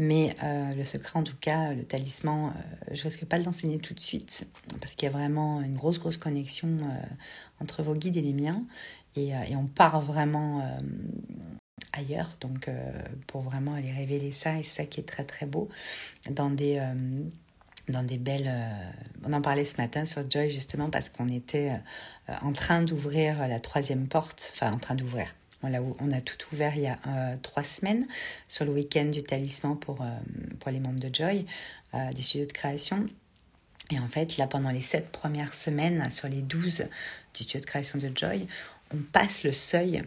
Mais 0.00 0.34
le 0.42 0.84
secret, 0.84 1.16
en 1.16 1.22
tout 1.22 1.36
cas, 1.40 1.72
le 1.72 1.84
talisman, 1.84 2.54
je 2.90 3.04
risque 3.04 3.24
pas 3.24 3.38
de 3.38 3.44
l'enseigner 3.44 3.78
tout 3.78 3.94
de 3.94 4.00
suite 4.00 4.48
parce 4.80 4.96
qu'il 4.96 5.06
y 5.06 5.08
a 5.08 5.12
vraiment 5.12 5.60
une 5.60 5.74
grosse, 5.74 6.00
grosse 6.00 6.16
connexion 6.16 6.76
entre 7.60 7.84
vos 7.84 7.94
guides 7.94 8.16
et 8.16 8.20
les 8.20 8.32
miens. 8.32 8.64
Et, 9.14 9.28
et 9.28 9.54
on 9.54 9.66
part 9.66 10.00
vraiment 10.00 10.80
ailleurs, 11.96 12.36
donc 12.40 12.68
euh, 12.68 12.92
pour 13.26 13.42
vraiment 13.42 13.74
aller 13.74 13.92
révéler 13.92 14.32
ça, 14.32 14.58
et 14.58 14.62
c'est 14.62 14.82
ça 14.82 14.86
qui 14.86 15.00
est 15.00 15.04
très 15.04 15.24
très 15.24 15.46
beau, 15.46 15.68
dans 16.30 16.50
des, 16.50 16.78
euh, 16.78 16.94
dans 17.88 18.02
des 18.02 18.18
belles... 18.18 18.48
Euh, 18.48 18.90
on 19.24 19.32
en 19.32 19.42
parlait 19.42 19.64
ce 19.64 19.76
matin 19.78 20.04
sur 20.04 20.28
Joy 20.30 20.50
justement 20.50 20.90
parce 20.90 21.08
qu'on 21.08 21.28
était 21.28 21.72
en 22.42 22.52
train 22.52 22.82
d'ouvrir 22.82 23.48
la 23.48 23.58
troisième 23.58 24.06
porte, 24.06 24.52
enfin 24.54 24.72
en 24.72 24.78
train 24.78 24.94
d'ouvrir. 24.94 25.34
On 25.62 25.74
a, 25.74 25.80
on 25.80 26.12
a 26.12 26.20
tout 26.20 26.36
ouvert 26.52 26.76
il 26.76 26.82
y 26.82 26.86
a 26.86 26.98
trois 27.42 27.64
semaines 27.64 28.06
sur 28.46 28.64
le 28.64 28.72
week-end 28.72 29.06
du 29.06 29.22
talisman 29.22 29.76
pour, 29.76 30.04
pour 30.60 30.70
les 30.70 30.78
membres 30.78 31.00
de 31.00 31.12
Joy, 31.12 31.44
du 32.14 32.22
studio 32.22 32.46
de 32.46 32.52
création. 32.52 33.08
Et 33.90 33.98
en 33.98 34.08
fait, 34.08 34.36
là, 34.36 34.46
pendant 34.46 34.70
les 34.70 34.80
sept 34.80 35.10
premières 35.10 35.54
semaines, 35.54 36.10
sur 36.10 36.28
les 36.28 36.42
douze 36.42 36.86
du 37.34 37.42
studio 37.44 37.60
de 37.60 37.66
création 37.66 37.98
de 37.98 38.10
Joy, 38.14 38.46
on 38.94 38.98
passe 38.98 39.44
le 39.44 39.52
seuil 39.52 40.02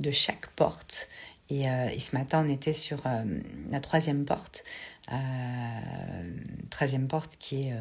de 0.00 0.10
chaque 0.10 0.46
porte. 0.48 1.08
Et, 1.48 1.68
euh, 1.68 1.98
ce 1.98 2.16
matin, 2.16 2.44
on 2.44 2.52
était 2.52 2.72
sur 2.72 3.06
euh, 3.06 3.24
la 3.70 3.80
troisième 3.80 4.24
porte. 4.24 4.64
Euh, 5.12 6.30
troisième 6.70 7.08
porte 7.08 7.36
qui 7.38 7.60
est 7.60 7.74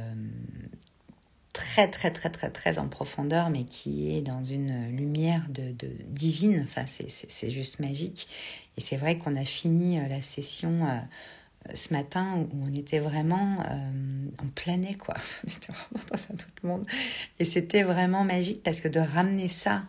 très, 1.53 1.89
très, 1.89 2.12
très, 2.12 2.29
très, 2.29 2.50
très 2.50 2.77
en 2.77 2.88
profondeur, 2.88 3.50
mais 3.50 3.63
qui 3.63 4.15
est 4.15 4.22
dans 4.22 4.44
une 4.44 4.96
lumière 4.96 5.46
de, 5.50 5.74
divine. 6.08 6.62
Enfin, 6.63 6.86
c'est 6.86 7.50
juste 7.50 7.79
magique. 7.79 8.27
Et 8.77 8.82
c'est 8.82 8.98
vrai 8.98 9.17
qu'on 9.17 9.36
a 9.36 9.46
fini 9.46 10.00
la 10.10 10.22
session 10.22 11.01
ce 11.74 11.94
matin 11.94 12.38
où 12.38 12.50
on 12.63 12.74
était 12.74 13.00
vraiment 13.00 13.58
en 14.38 14.48
plein 14.53 14.77
nez, 14.77 14.96
quoi. 14.96 15.15
On 15.44 15.51
était 15.51 15.72
vraiment 15.72 16.05
dans 16.12 16.17
un 16.17 16.36
autre 16.36 16.46
monde. 16.63 16.86
Et 17.39 17.46
c'était 17.46 17.84
vraiment 17.84 18.24
magique 18.24 18.62
parce 18.63 18.82
que 18.82 18.88
de 18.88 19.00
ramener 19.00 19.48
ça 19.48 19.84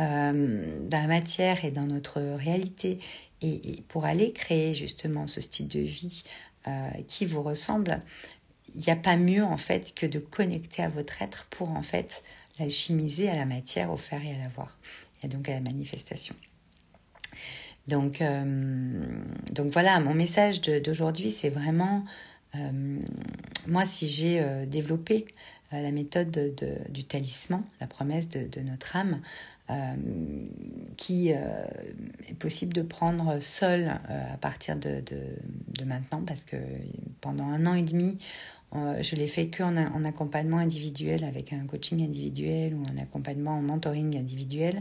euh, 0.00 0.80
dans 0.88 1.00
la 1.00 1.06
matière 1.06 1.64
et 1.64 1.70
dans 1.70 1.84
notre 1.84 2.20
réalité, 2.20 3.00
et, 3.42 3.82
pour 3.88 4.04
aller 4.04 4.32
créer 4.32 4.74
justement 4.74 5.26
ce 5.26 5.40
style 5.40 5.68
de 5.68 5.80
vie 5.80 6.22
euh, 6.24 6.49
qui 7.08 7.26
vous 7.26 7.42
ressemble, 7.42 8.00
il 8.74 8.80
n'y 8.80 8.90
a 8.90 8.96
pas 8.96 9.16
mieux 9.16 9.42
en 9.42 9.56
fait 9.56 9.94
que 9.94 10.06
de 10.06 10.18
connecter 10.18 10.82
à 10.82 10.88
votre 10.88 11.22
être 11.22 11.46
pour 11.50 11.70
en 11.70 11.82
fait 11.82 12.22
l'alchimiser 12.58 13.28
à 13.28 13.36
la 13.36 13.46
matière, 13.46 13.90
au 13.90 13.96
faire 13.96 14.24
et 14.24 14.34
à 14.34 14.38
la 14.38 14.48
voir, 14.48 14.78
et 15.22 15.28
donc 15.28 15.48
à 15.48 15.52
la 15.52 15.60
manifestation. 15.60 16.34
Donc, 17.88 18.20
euh, 18.20 19.22
donc 19.50 19.72
voilà, 19.72 19.98
mon 20.00 20.14
message 20.14 20.60
d'aujourd'hui, 20.60 21.30
c'est 21.30 21.48
vraiment, 21.48 22.04
moi, 23.66 23.84
si 23.84 24.06
j'ai 24.06 24.44
développé 24.66 25.24
la 25.72 25.90
méthode 25.90 26.54
du 26.90 27.04
talisman, 27.04 27.64
la 27.80 27.86
promesse 27.86 28.28
de, 28.28 28.46
de 28.46 28.60
notre 28.60 28.96
âme, 28.96 29.20
euh, 30.90 30.94
qui 30.96 31.30
est 31.30 32.38
possible 32.38 32.72
de 32.72 32.82
prendre 32.82 33.40
seul 33.40 34.00
à 34.32 34.36
partir 34.36 34.76
de, 34.76 35.02
de, 35.02 35.84
maintenant, 35.84 36.22
parce 36.26 36.44
que 36.44 36.56
pendant 37.20 37.44
un 37.44 37.66
an 37.66 37.74
et 37.74 37.82
demi, 37.82 38.18
je 38.72 39.16
l'ai 39.16 39.26
fait 39.26 39.48
qu'en 39.48 39.76
en 39.76 40.04
accompagnement 40.04 40.58
individuel 40.58 41.24
avec 41.24 41.52
un 41.52 41.66
coaching 41.66 42.04
individuel 42.04 42.74
ou 42.74 42.84
un 42.88 43.02
accompagnement 43.02 43.58
en 43.58 43.62
mentoring 43.62 44.16
individuel 44.16 44.80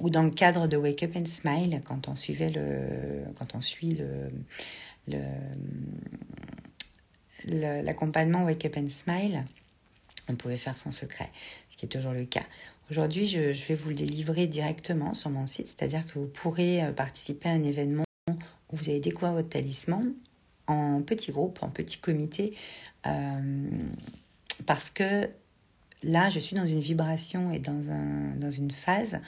ou 0.00 0.10
dans 0.10 0.22
le 0.22 0.30
cadre 0.30 0.68
de 0.68 0.76
Wake 0.76 1.02
Up 1.02 1.16
and 1.16 1.26
Smile 1.26 1.80
quand 1.84 2.06
on 2.06 2.14
suivait 2.14 2.50
le 2.50 3.24
quand 3.38 3.56
on 3.56 3.60
suit 3.60 3.98
le 5.08 5.18
l'accompagnement 7.52 8.44
Wake 8.44 8.64
Up 8.66 8.76
and 8.76 8.88
Smile, 8.88 9.44
on 10.28 10.34
pouvait 10.34 10.56
faire 10.56 10.76
son 10.76 10.90
secret, 10.90 11.30
ce 11.70 11.76
qui 11.76 11.86
est 11.86 11.88
toujours 11.88 12.12
le 12.12 12.24
cas. 12.24 12.44
Aujourd'hui, 12.90 13.26
je, 13.26 13.50
vais 13.66 13.74
vous 13.74 13.90
le 13.90 13.94
délivrer 13.94 14.46
directement 14.46 15.12
sur 15.12 15.28
mon 15.28 15.46
site, 15.46 15.66
c'est-à-dire 15.66 16.06
que 16.06 16.18
vous 16.18 16.26
pourrez 16.26 16.82
euh, 16.82 16.92
participer 16.92 17.50
à 17.50 17.52
un 17.52 17.62
événement 17.62 18.04
où 18.30 18.76
vous 18.76 18.88
allez 18.88 19.00
découvrir 19.00 19.34
votre 19.34 19.50
talisman 19.50 20.14
en 20.66 21.02
petit 21.02 21.30
groupe, 21.30 21.62
en 21.62 21.68
petit 21.68 21.98
comité, 21.98 22.56
euh, 23.06 23.70
parce 24.64 24.90
que 24.90 25.28
là, 26.02 26.30
je 26.30 26.38
suis 26.38 26.56
dans 26.56 26.66
une 26.66 26.80
vibration 26.80 27.52
et 27.52 27.58
dans, 27.58 27.90
un, 27.90 28.34
dans 28.36 28.50
une 28.50 28.70
phase, 28.70 29.20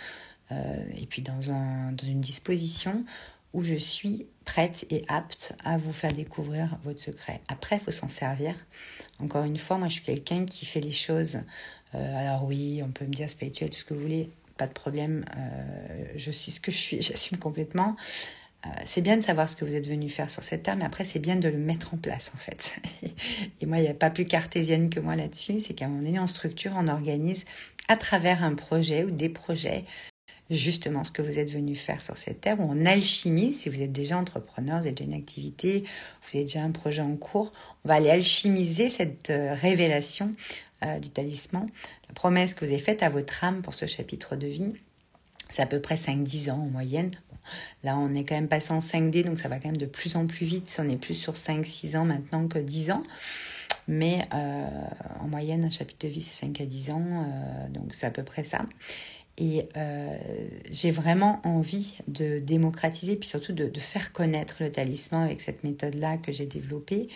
euh, 0.52 0.84
et 0.96 1.04
puis 1.04 1.20
dans, 1.20 1.52
un, 1.52 1.92
dans 1.92 2.06
une 2.06 2.20
disposition 2.20 3.04
où 3.52 3.64
je 3.64 3.74
suis 3.74 4.26
prête 4.44 4.86
et 4.90 5.04
apte 5.08 5.54
à 5.64 5.76
vous 5.76 5.92
faire 5.92 6.12
découvrir 6.12 6.78
votre 6.84 7.00
secret. 7.00 7.40
Après, 7.48 7.76
il 7.76 7.80
faut 7.80 7.90
s'en 7.90 8.08
servir. 8.08 8.54
Encore 9.18 9.44
une 9.44 9.58
fois, 9.58 9.78
moi, 9.78 9.88
je 9.88 9.94
suis 9.94 10.02
quelqu'un 10.02 10.44
qui 10.46 10.66
fait 10.66 10.80
les 10.80 10.92
choses. 10.92 11.40
Euh, 11.94 12.16
alors 12.16 12.44
oui, 12.44 12.80
on 12.84 12.90
peut 12.90 13.04
me 13.04 13.12
dire 13.12 13.28
spirituel, 13.28 13.70
tout 13.70 13.76
ce 13.76 13.84
que 13.84 13.94
vous 13.94 14.00
voulez, 14.00 14.30
pas 14.56 14.66
de 14.66 14.72
problème. 14.72 15.24
Euh, 15.36 16.04
je 16.16 16.30
suis 16.30 16.52
ce 16.52 16.60
que 16.60 16.70
je 16.70 16.76
suis, 16.76 17.02
j'assume 17.02 17.38
complètement. 17.38 17.96
Euh, 18.66 18.68
c'est 18.84 19.00
bien 19.00 19.16
de 19.16 19.22
savoir 19.22 19.48
ce 19.48 19.56
que 19.56 19.64
vous 19.64 19.74
êtes 19.74 19.86
venu 19.86 20.10
faire 20.10 20.28
sur 20.28 20.42
cette 20.42 20.64
terre, 20.64 20.76
mais 20.76 20.84
après, 20.84 21.04
c'est 21.04 21.18
bien 21.18 21.36
de 21.36 21.48
le 21.48 21.56
mettre 21.56 21.94
en 21.94 21.96
place, 21.96 22.30
en 22.34 22.38
fait. 22.38 22.76
Et 23.60 23.66
moi, 23.66 23.78
il 23.78 23.82
n'y 23.82 23.88
a 23.88 23.94
pas 23.94 24.10
plus 24.10 24.26
cartésienne 24.26 24.90
que 24.90 25.00
moi 25.00 25.16
là-dessus. 25.16 25.60
C'est 25.60 25.72
qu'à 25.74 25.86
un 25.86 25.88
moment 25.88 26.02
donné, 26.02 26.18
en 26.18 26.26
structure, 26.26 26.72
on 26.76 26.86
organise 26.88 27.46
à 27.88 27.96
travers 27.96 28.44
un 28.44 28.54
projet 28.54 29.02
ou 29.04 29.10
des 29.10 29.30
projets 29.30 29.84
justement 30.50 31.04
ce 31.04 31.10
que 31.10 31.22
vous 31.22 31.38
êtes 31.38 31.50
venu 31.50 31.76
faire 31.76 32.02
sur 32.02 32.16
cette 32.16 32.40
terre, 32.40 32.60
ou 32.60 32.64
en 32.64 32.84
alchimie, 32.84 33.52
si 33.52 33.68
vous 33.68 33.80
êtes 33.80 33.92
déjà 33.92 34.18
entrepreneur, 34.18 34.80
vous 34.80 34.86
avez 34.86 34.94
déjà 34.94 35.04
une 35.04 35.16
activité, 35.16 35.84
vous 36.22 36.36
avez 36.36 36.44
déjà 36.44 36.62
un 36.62 36.70
projet 36.70 37.02
en 37.02 37.16
cours, 37.16 37.52
on 37.84 37.88
va 37.88 37.94
aller 37.94 38.10
alchimiser 38.10 38.90
cette 38.90 39.30
euh, 39.30 39.54
révélation 39.54 40.32
euh, 40.84 40.98
du 40.98 41.10
talisman, 41.10 41.66
la 42.08 42.14
promesse 42.14 42.54
que 42.54 42.64
vous 42.64 42.72
avez 42.72 42.80
faite 42.80 43.02
à 43.02 43.08
votre 43.08 43.44
âme 43.44 43.62
pour 43.62 43.74
ce 43.74 43.86
chapitre 43.86 44.36
de 44.36 44.48
vie. 44.48 44.72
C'est 45.48 45.62
à 45.62 45.66
peu 45.66 45.80
près 45.80 45.96
5-10 45.96 46.50
ans 46.50 46.62
en 46.62 46.70
moyenne. 46.70 47.10
là, 47.82 47.96
on 47.96 48.14
est 48.14 48.24
quand 48.24 48.36
même 48.36 48.48
passé 48.48 48.72
en 48.72 48.78
5D, 48.78 49.24
donc 49.24 49.38
ça 49.38 49.48
va 49.48 49.58
quand 49.58 49.68
même 49.68 49.76
de 49.76 49.86
plus 49.86 50.16
en 50.16 50.26
plus 50.26 50.46
vite. 50.46 50.80
On 50.82 50.88
est 50.88 50.96
plus 50.96 51.14
sur 51.14 51.34
5-6 51.34 51.96
ans 51.96 52.04
maintenant 52.04 52.46
que 52.46 52.58
10 52.58 52.92
ans. 52.92 53.02
Mais 53.88 54.24
euh, 54.32 54.66
en 55.20 55.26
moyenne, 55.26 55.64
un 55.64 55.70
chapitre 55.70 56.06
de 56.06 56.12
vie, 56.12 56.22
c'est 56.22 56.46
5 56.46 56.60
à 56.60 56.66
10 56.66 56.90
ans. 56.92 57.68
donc 57.70 57.94
c'est 57.94 58.06
à 58.06 58.10
peu 58.10 58.22
près 58.22 58.44
ça. 58.44 58.60
Et 59.38 59.68
euh, 59.76 60.18
j'ai 60.70 60.90
vraiment 60.90 61.40
envie 61.44 61.96
de 62.08 62.38
démocratiser, 62.38 63.16
puis 63.16 63.28
surtout 63.28 63.52
de, 63.52 63.70
faire 63.80 64.12
connaître 64.12 64.56
le 64.60 64.70
talisman 64.70 65.22
avec 65.24 65.40
cette 65.40 65.64
méthode-là 65.64 66.18
que 66.18 66.30
j'ai 66.30 66.46
développée, 66.46 67.08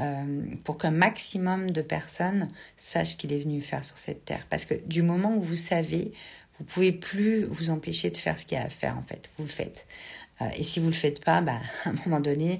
euh, 0.00 0.44
pour 0.64 0.78
qu'un 0.78 0.90
maximum 0.90 1.70
de 1.70 1.82
personnes 1.82 2.50
sachent 2.76 3.16
qu'il 3.16 3.32
est 3.32 3.38
venu 3.38 3.60
faire 3.60 3.84
sur 3.84 3.98
cette 3.98 4.24
terre. 4.24 4.46
Parce 4.50 4.64
que 4.64 4.74
du 4.86 5.02
moment 5.02 5.36
où 5.36 5.40
vous 5.40 5.56
savez, 5.56 6.12
vous 6.58 6.64
pouvez 6.64 6.92
plus 6.92 7.44
vous 7.44 7.70
empêcher 7.70 8.10
de 8.10 8.16
faire 8.16 8.38
ce 8.38 8.46
qu'il 8.46 8.58
y 8.58 8.60
a 8.60 8.64
à 8.64 8.68
faire, 8.68 8.96
en 8.98 9.02
fait. 9.02 9.30
Vous 9.38 9.44
le 9.44 9.50
faites. 9.50 9.86
Euh, 10.40 10.48
et 10.56 10.64
si 10.64 10.80
vous 10.80 10.86
ne 10.86 10.90
le 10.90 10.96
faites 10.96 11.24
pas, 11.24 11.40
bah, 11.40 11.60
à 11.84 11.90
un 11.90 11.94
moment 12.04 12.20
donné, 12.20 12.58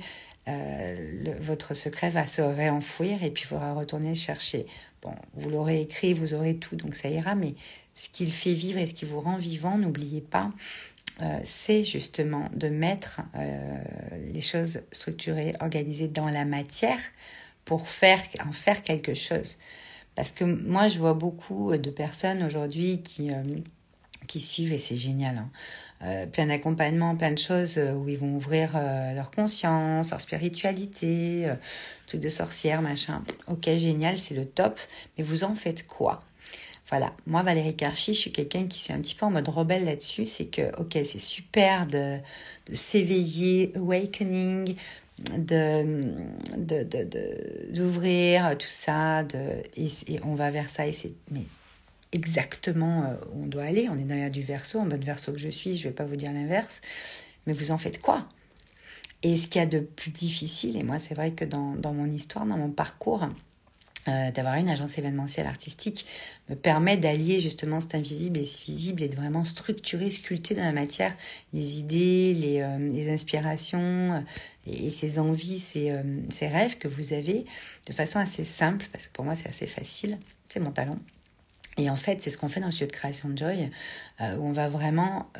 votre 1.41 1.75
secret 1.75 2.09
va 2.09 2.27
se 2.27 2.41
réenfouir 2.41 3.23
et 3.23 3.31
puis 3.31 3.43
il 3.43 3.47
faudra 3.49 3.75
retourner 3.75 4.15
chercher. 4.15 4.65
Bon, 5.03 5.15
vous 5.35 5.51
l'aurez 5.51 5.83
écrit, 5.83 6.15
vous 6.15 6.33
aurez 6.33 6.57
tout, 6.57 6.75
donc 6.75 6.95
ça 6.95 7.11
ira, 7.11 7.35
mais 7.35 7.55
ce 7.99 8.09
qui 8.11 8.25
le 8.25 8.31
fait 8.31 8.55
vivre 8.55 8.79
et 8.79 8.87
ce 8.87 8.95
qui 8.95 9.05
vous 9.05 9.21
rend 9.21 9.37
vivant, 9.37 9.77
n'oubliez 9.77 10.21
pas, 10.21 10.53
euh, 11.21 11.41
c'est 11.45 11.83
justement 11.83 12.49
de 12.55 12.69
mettre 12.69 13.21
euh, 13.37 13.79
les 14.33 14.41
choses 14.41 14.81
structurées, 14.93 15.55
organisées 15.61 16.07
dans 16.07 16.29
la 16.29 16.45
matière 16.45 17.01
pour 17.65 17.89
faire, 17.89 18.21
en 18.47 18.53
faire 18.53 18.83
quelque 18.83 19.15
chose. 19.15 19.59
Parce 20.15 20.31
que 20.31 20.45
moi, 20.45 20.87
je 20.87 20.99
vois 20.99 21.15
beaucoup 21.15 21.77
de 21.77 21.91
personnes 21.91 22.45
aujourd'hui 22.45 23.03
qui, 23.03 23.33
euh, 23.33 23.43
qui 24.29 24.39
suivent, 24.39 24.73
et 24.73 24.79
c'est 24.79 24.97
génial, 24.97 25.45
hein, 26.01 26.27
plein 26.33 26.47
d'accompagnements, 26.47 27.17
plein 27.17 27.33
de 27.33 27.39
choses 27.39 27.79
où 27.79 28.09
ils 28.09 28.19
vont 28.19 28.37
ouvrir 28.37 28.73
leur 29.15 29.33
conscience, 29.33 30.11
leur 30.11 30.21
spiritualité, 30.21 31.53
truc 32.07 32.21
de 32.21 32.29
sorcière, 32.29 32.83
machin. 32.83 33.25
Ok, 33.49 33.69
génial, 33.77 34.17
c'est 34.17 34.35
le 34.35 34.47
top, 34.47 34.79
mais 35.17 35.25
vous 35.25 35.43
en 35.43 35.57
faites 35.57 35.87
quoi? 35.89 36.23
Voilà, 36.89 37.13
moi 37.27 37.43
Valérie 37.43 37.77
Karchi, 37.77 38.15
je 38.15 38.19
suis 38.19 38.33
quelqu'un 38.33 38.67
qui 38.67 38.79
suis 38.79 38.95
un 38.95 39.01
petit 39.01 39.15
peu 39.15 39.27
en 39.27 39.31
mode 39.31 39.49
rebelle 39.49 39.85
là-dessus. 39.85 40.27
C'est 40.27 40.47
que, 40.47 40.75
ok, 40.81 40.93
c'est 41.05 41.19
super 41.19 41.87
de, 41.87 42.19
s'éveiller, 42.73 43.73
awakening, 43.77 44.75
de 45.37 46.15
d'ouvrir 47.73 48.57
tout 48.57 48.67
ça, 48.71 49.23
et, 49.77 50.21
on 50.25 50.35
va 50.35 50.51
vers 50.51 50.71
ça. 50.71 50.87
Et 50.87 50.95
c'est 50.95 51.13
mais 51.31 51.45
exactement 52.13 53.05
euh, 53.05 53.15
où 53.35 53.43
on 53.43 53.47
doit 53.47 53.65
aller. 53.65 53.89
On 53.91 53.99
est 53.99 54.05
dans 54.05 54.31
du 54.31 54.43
verso, 54.43 54.79
en 54.79 54.87
mode 54.87 55.05
verso 55.05 55.33
que 55.33 55.39
je 55.39 55.51
suis, 55.51 55.77
je 55.77 55.85
ne 55.85 55.91
vais 55.91 55.95
pas 55.95 56.07
vous 56.07 56.17
dire 56.17 56.33
l'inverse. 56.33 56.81
Mais 57.47 57.53
vous 57.53 57.71
en 57.71 57.77
faites 57.77 58.01
quoi? 58.01 58.27
Et 59.23 59.37
ce 59.37 59.47
qu'il 59.47 59.59
y 59.61 59.63
a 59.63 59.67
de 59.67 59.81
plus 59.81 60.11
difficile, 60.11 60.77
et 60.77 60.85
moi 60.85 60.99
c'est 60.99 61.15
vrai 61.15 61.33
que 61.33 61.45
dans, 61.45 61.75
dans 61.75 61.93
mon 61.93 62.07
histoire, 62.07 62.47
dans 62.47 62.57
mon 62.57 62.71
parcours, 62.71 63.29
euh, 64.07 64.31
d'avoir 64.31 64.55
une 64.55 64.69
agence 64.71 64.97
événementielle 64.97 65.47
artistique 65.47 66.07
me 66.49 66.55
permet 66.55 66.97
d'allier 66.97 67.41
justement 67.41 67.81
cet 67.81 67.95
invisible 67.95 68.39
et 68.39 68.45
ce 68.45 68.63
visible 68.63 69.03
et 69.03 69.09
de 69.09 69.17
vraiment 69.17 69.45
structurer, 69.45 70.09
sculpter 70.09 70.55
dans 70.55 70.65
la 70.65 70.73
matière 70.73 71.15
les 71.53 71.79
idées, 71.79 72.33
les, 72.33 72.61
euh, 72.61 73.13
inspirations 73.13 74.15
euh, 74.15 74.21
et, 74.67 74.91
ces 74.91 75.19
envies, 75.19 75.59
ces, 75.59 75.95
ces, 76.31 76.47
rêves 76.47 76.79
que 76.79 76.89
vous 76.89 77.13
avez 77.13 77.45
de 77.87 77.93
façon 77.93 78.19
assez 78.19 78.45
simple, 78.45 78.87
parce 78.93 79.09
que 79.09 79.13
pour 79.13 79.25
moi 79.25 79.35
c'est 79.35 79.49
assez 79.49 79.67
facile, 79.67 80.19
c'est 80.49 80.61
mon 80.61 80.71
talent. 80.71 80.99
Et 81.77 81.91
en 81.91 81.97
fait, 81.97 82.23
c'est 82.23 82.31
ce 82.31 82.39
qu'on 82.39 82.49
fait 82.49 82.61
dans 82.61 82.67
le 82.67 82.73
studio 82.73 82.89
de 82.89 82.93
création 82.93 83.29
de 83.29 83.39
Joy, 83.39 83.71
où 84.21 84.25
on 84.25 84.53
va 84.53 84.69
vraiment 84.69 85.31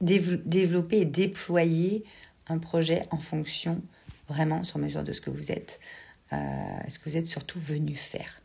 développer 0.00 1.00
et 1.00 1.04
déployer 1.04 2.04
un 2.48 2.58
projet 2.58 3.02
en 3.10 3.18
fonction 3.18 3.82
vraiment 4.28 4.62
sur 4.62 4.78
mesure 4.78 5.02
de 5.02 5.12
ce 5.12 5.20
que 5.20 5.30
vous 5.30 5.52
êtes, 5.52 5.80
euh, 6.32 6.36
ce 6.88 6.98
que 6.98 7.08
vous 7.08 7.16
êtes 7.16 7.26
surtout 7.26 7.60
venu 7.60 7.94
faire? 7.94 8.40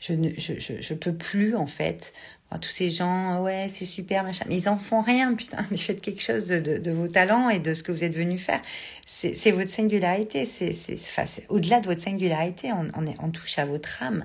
Je 0.00 0.14
ne 0.14 0.30
je, 0.36 0.58
je, 0.58 0.80
je, 0.80 0.94
peux 0.94 1.14
plus, 1.14 1.54
en 1.54 1.66
fait, 1.66 2.12
tous 2.58 2.70
ces 2.70 2.90
gens, 2.90 3.42
ouais, 3.42 3.66
c'est 3.68 3.86
super, 3.86 4.24
machin, 4.24 4.44
mais 4.48 4.56
ils 4.56 4.68
en 4.68 4.76
font 4.76 5.00
rien, 5.00 5.34
putain, 5.36 5.64
mais 5.70 5.76
faites 5.76 6.00
quelque 6.00 6.22
chose 6.22 6.46
de, 6.46 6.58
de, 6.58 6.90
vos 6.90 7.08
talents 7.08 7.48
et 7.48 7.58
de 7.58 7.72
ce 7.74 7.82
que 7.82 7.92
vous 7.92 8.04
êtes 8.04 8.14
venu 8.14 8.38
faire. 8.38 8.60
C'est 9.06 9.52
votre 9.52 9.70
singularité, 9.70 10.44
c'est 10.44 10.74
enfin, 10.94 11.24
au-delà 11.48 11.80
de 11.80 11.86
votre 11.86 12.02
singularité, 12.02 12.70
on, 12.72 12.90
on 13.20 13.30
touche 13.30 13.58
à 13.58 13.64
votre 13.64 14.02
âme, 14.02 14.24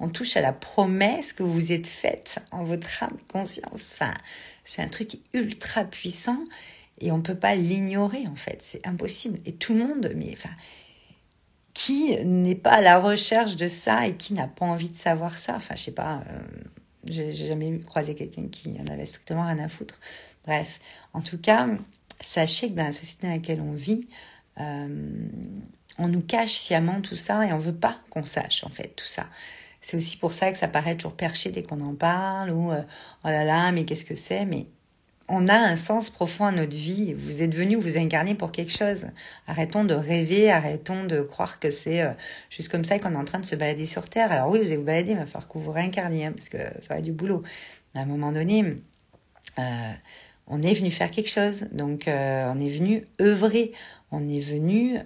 on 0.00 0.08
touche 0.08 0.36
à 0.36 0.40
la 0.40 0.52
promesse 0.52 1.32
que 1.32 1.42
vous 1.42 1.72
êtes 1.72 1.86
faite 1.86 2.38
en 2.50 2.64
votre 2.64 3.02
âme, 3.02 3.16
conscience. 3.30 3.94
Enfin, 3.94 4.14
c'est 4.64 4.82
un 4.82 4.88
truc 4.88 5.18
ultra 5.34 5.84
puissant 5.84 6.38
et 7.00 7.12
on 7.12 7.18
ne 7.18 7.22
peut 7.22 7.38
pas 7.38 7.54
l'ignorer, 7.54 8.26
en 8.28 8.36
fait. 8.36 8.60
C'est 8.62 8.86
impossible. 8.86 9.38
Et 9.46 9.54
tout 9.54 9.74
le 9.74 9.80
monde, 9.86 10.12
mais 10.16 10.30
enfin, 10.32 10.50
qui 11.74 12.24
n'est 12.24 12.54
pas 12.54 12.72
à 12.72 12.80
la 12.80 12.98
recherche 12.98 13.56
de 13.56 13.68
ça 13.68 14.06
et 14.06 14.16
qui 14.16 14.34
n'a 14.34 14.48
pas 14.48 14.66
envie 14.66 14.88
de 14.88 14.96
savoir 14.96 15.38
ça? 15.38 15.54
Enfin, 15.56 15.74
je 15.76 15.84
sais 15.84 15.92
pas. 15.92 16.22
Euh, 16.28 16.40
j'ai 17.04 17.32
jamais 17.32 17.78
croisé 17.78 18.14
quelqu'un 18.14 18.48
qui 18.48 18.74
en 18.80 18.86
avait 18.88 19.06
strictement 19.06 19.46
rien 19.46 19.58
à 19.58 19.68
foutre. 19.68 20.00
Bref, 20.44 20.80
en 21.12 21.20
tout 21.20 21.38
cas, 21.38 21.68
sachez 22.20 22.70
que 22.70 22.74
dans 22.74 22.84
la 22.84 22.92
société 22.92 23.26
dans 23.26 23.32
laquelle 23.32 23.60
on 23.60 23.72
vit, 23.72 24.08
euh, 24.58 25.28
on 25.98 26.08
nous 26.08 26.22
cache 26.22 26.52
sciemment 26.52 27.00
tout 27.00 27.16
ça 27.16 27.46
et 27.46 27.52
on 27.52 27.58
veut 27.58 27.74
pas 27.74 27.98
qu'on 28.10 28.24
sache 28.24 28.64
en 28.64 28.70
fait 28.70 28.94
tout 28.96 29.06
ça. 29.06 29.26
C'est 29.80 29.96
aussi 29.96 30.16
pour 30.16 30.32
ça 30.32 30.50
que 30.50 30.58
ça 30.58 30.68
paraît 30.68 30.96
toujours 30.96 31.16
perché 31.16 31.50
dès 31.50 31.62
qu'on 31.62 31.80
en 31.80 31.94
parle 31.94 32.50
ou 32.50 32.72
euh, 32.72 32.82
oh 33.24 33.28
là 33.28 33.44
là 33.44 33.72
mais 33.72 33.84
qu'est-ce 33.84 34.04
que 34.04 34.14
c'est? 34.14 34.44
Mais 34.44 34.66
on 35.28 35.46
a 35.46 35.54
un 35.54 35.76
sens 35.76 36.08
profond 36.10 36.46
à 36.46 36.52
notre 36.52 36.74
vie. 36.76 37.12
Vous 37.12 37.42
êtes 37.42 37.54
venu 37.54 37.76
vous 37.76 37.98
incarner 37.98 38.34
pour 38.34 38.50
quelque 38.50 38.72
chose. 38.72 39.06
Arrêtons 39.46 39.84
de 39.84 39.94
rêver, 39.94 40.50
arrêtons 40.50 41.04
de 41.04 41.20
croire 41.20 41.60
que 41.60 41.70
c'est 41.70 42.02
euh, 42.02 42.12
juste 42.50 42.70
comme 42.70 42.84
ça 42.84 42.98
qu'on 42.98 43.12
est 43.12 43.16
en 43.16 43.24
train 43.24 43.38
de 43.38 43.44
se 43.44 43.54
balader 43.54 43.86
sur 43.86 44.08
Terre. 44.08 44.32
Alors 44.32 44.48
oui, 44.48 44.58
vous 44.58 44.66
allez 44.66 44.76
vous 44.76 44.84
balader, 44.84 45.14
mais 45.14 45.20
il 45.20 45.24
va 45.24 45.26
falloir 45.26 45.48
que 45.48 45.58
vous 45.58 45.70
réincarniez, 45.70 46.26
hein, 46.26 46.32
parce 46.34 46.48
que 46.48 46.58
ça 46.80 46.94
va 46.94 46.98
être 46.98 47.04
du 47.04 47.12
boulot. 47.12 47.42
À 47.94 48.00
un 48.00 48.06
moment 48.06 48.32
donné, 48.32 48.76
euh, 49.58 49.92
on 50.46 50.62
est 50.62 50.74
venu 50.74 50.90
faire 50.90 51.10
quelque 51.10 51.30
chose. 51.30 51.66
Donc 51.72 52.08
euh, 52.08 52.50
on 52.54 52.58
est 52.58 52.70
venu 52.70 53.06
œuvrer. 53.20 53.72
On 54.10 54.26
est 54.26 54.40
venu, 54.40 54.98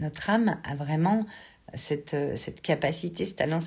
notre 0.00 0.30
âme 0.30 0.60
a 0.62 0.76
vraiment 0.76 1.26
cette, 1.74 2.14
cette 2.36 2.60
capacité, 2.60 3.26
ce 3.26 3.34
talent, 3.34 3.58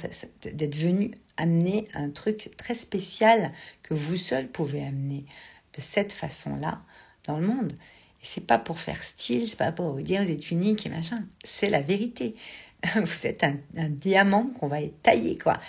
d'être 0.43 0.77
venu 0.77 1.11
amener 1.35 1.89
un 1.93 2.09
truc 2.09 2.51
très 2.55 2.73
spécial 2.73 3.51
que 3.83 3.93
vous 3.93 4.15
seul 4.15 4.47
pouvez 4.47 4.81
amener 4.81 5.25
de 5.73 5.81
cette 5.81 6.11
façon-là 6.11 6.81
dans 7.25 7.37
le 7.37 7.47
monde. 7.47 7.73
Et 8.21 8.25
c'est 8.25 8.45
pas 8.45 8.59
pour 8.59 8.79
faire 8.79 9.03
style, 9.03 9.47
c'est 9.47 9.57
pas 9.57 9.71
pour 9.71 9.91
vous 9.91 10.01
dire 10.01 10.23
vous 10.23 10.31
êtes 10.31 10.51
unique 10.51 10.85
et 10.85 10.89
machin. 10.89 11.17
C'est 11.43 11.69
la 11.69 11.81
vérité. 11.81 12.35
Vous 12.95 13.27
êtes 13.27 13.43
un, 13.43 13.57
diamant 13.89 14.47
qu'on 14.59 14.67
va 14.67 14.79
tailler, 15.03 15.37
quoi. 15.37 15.59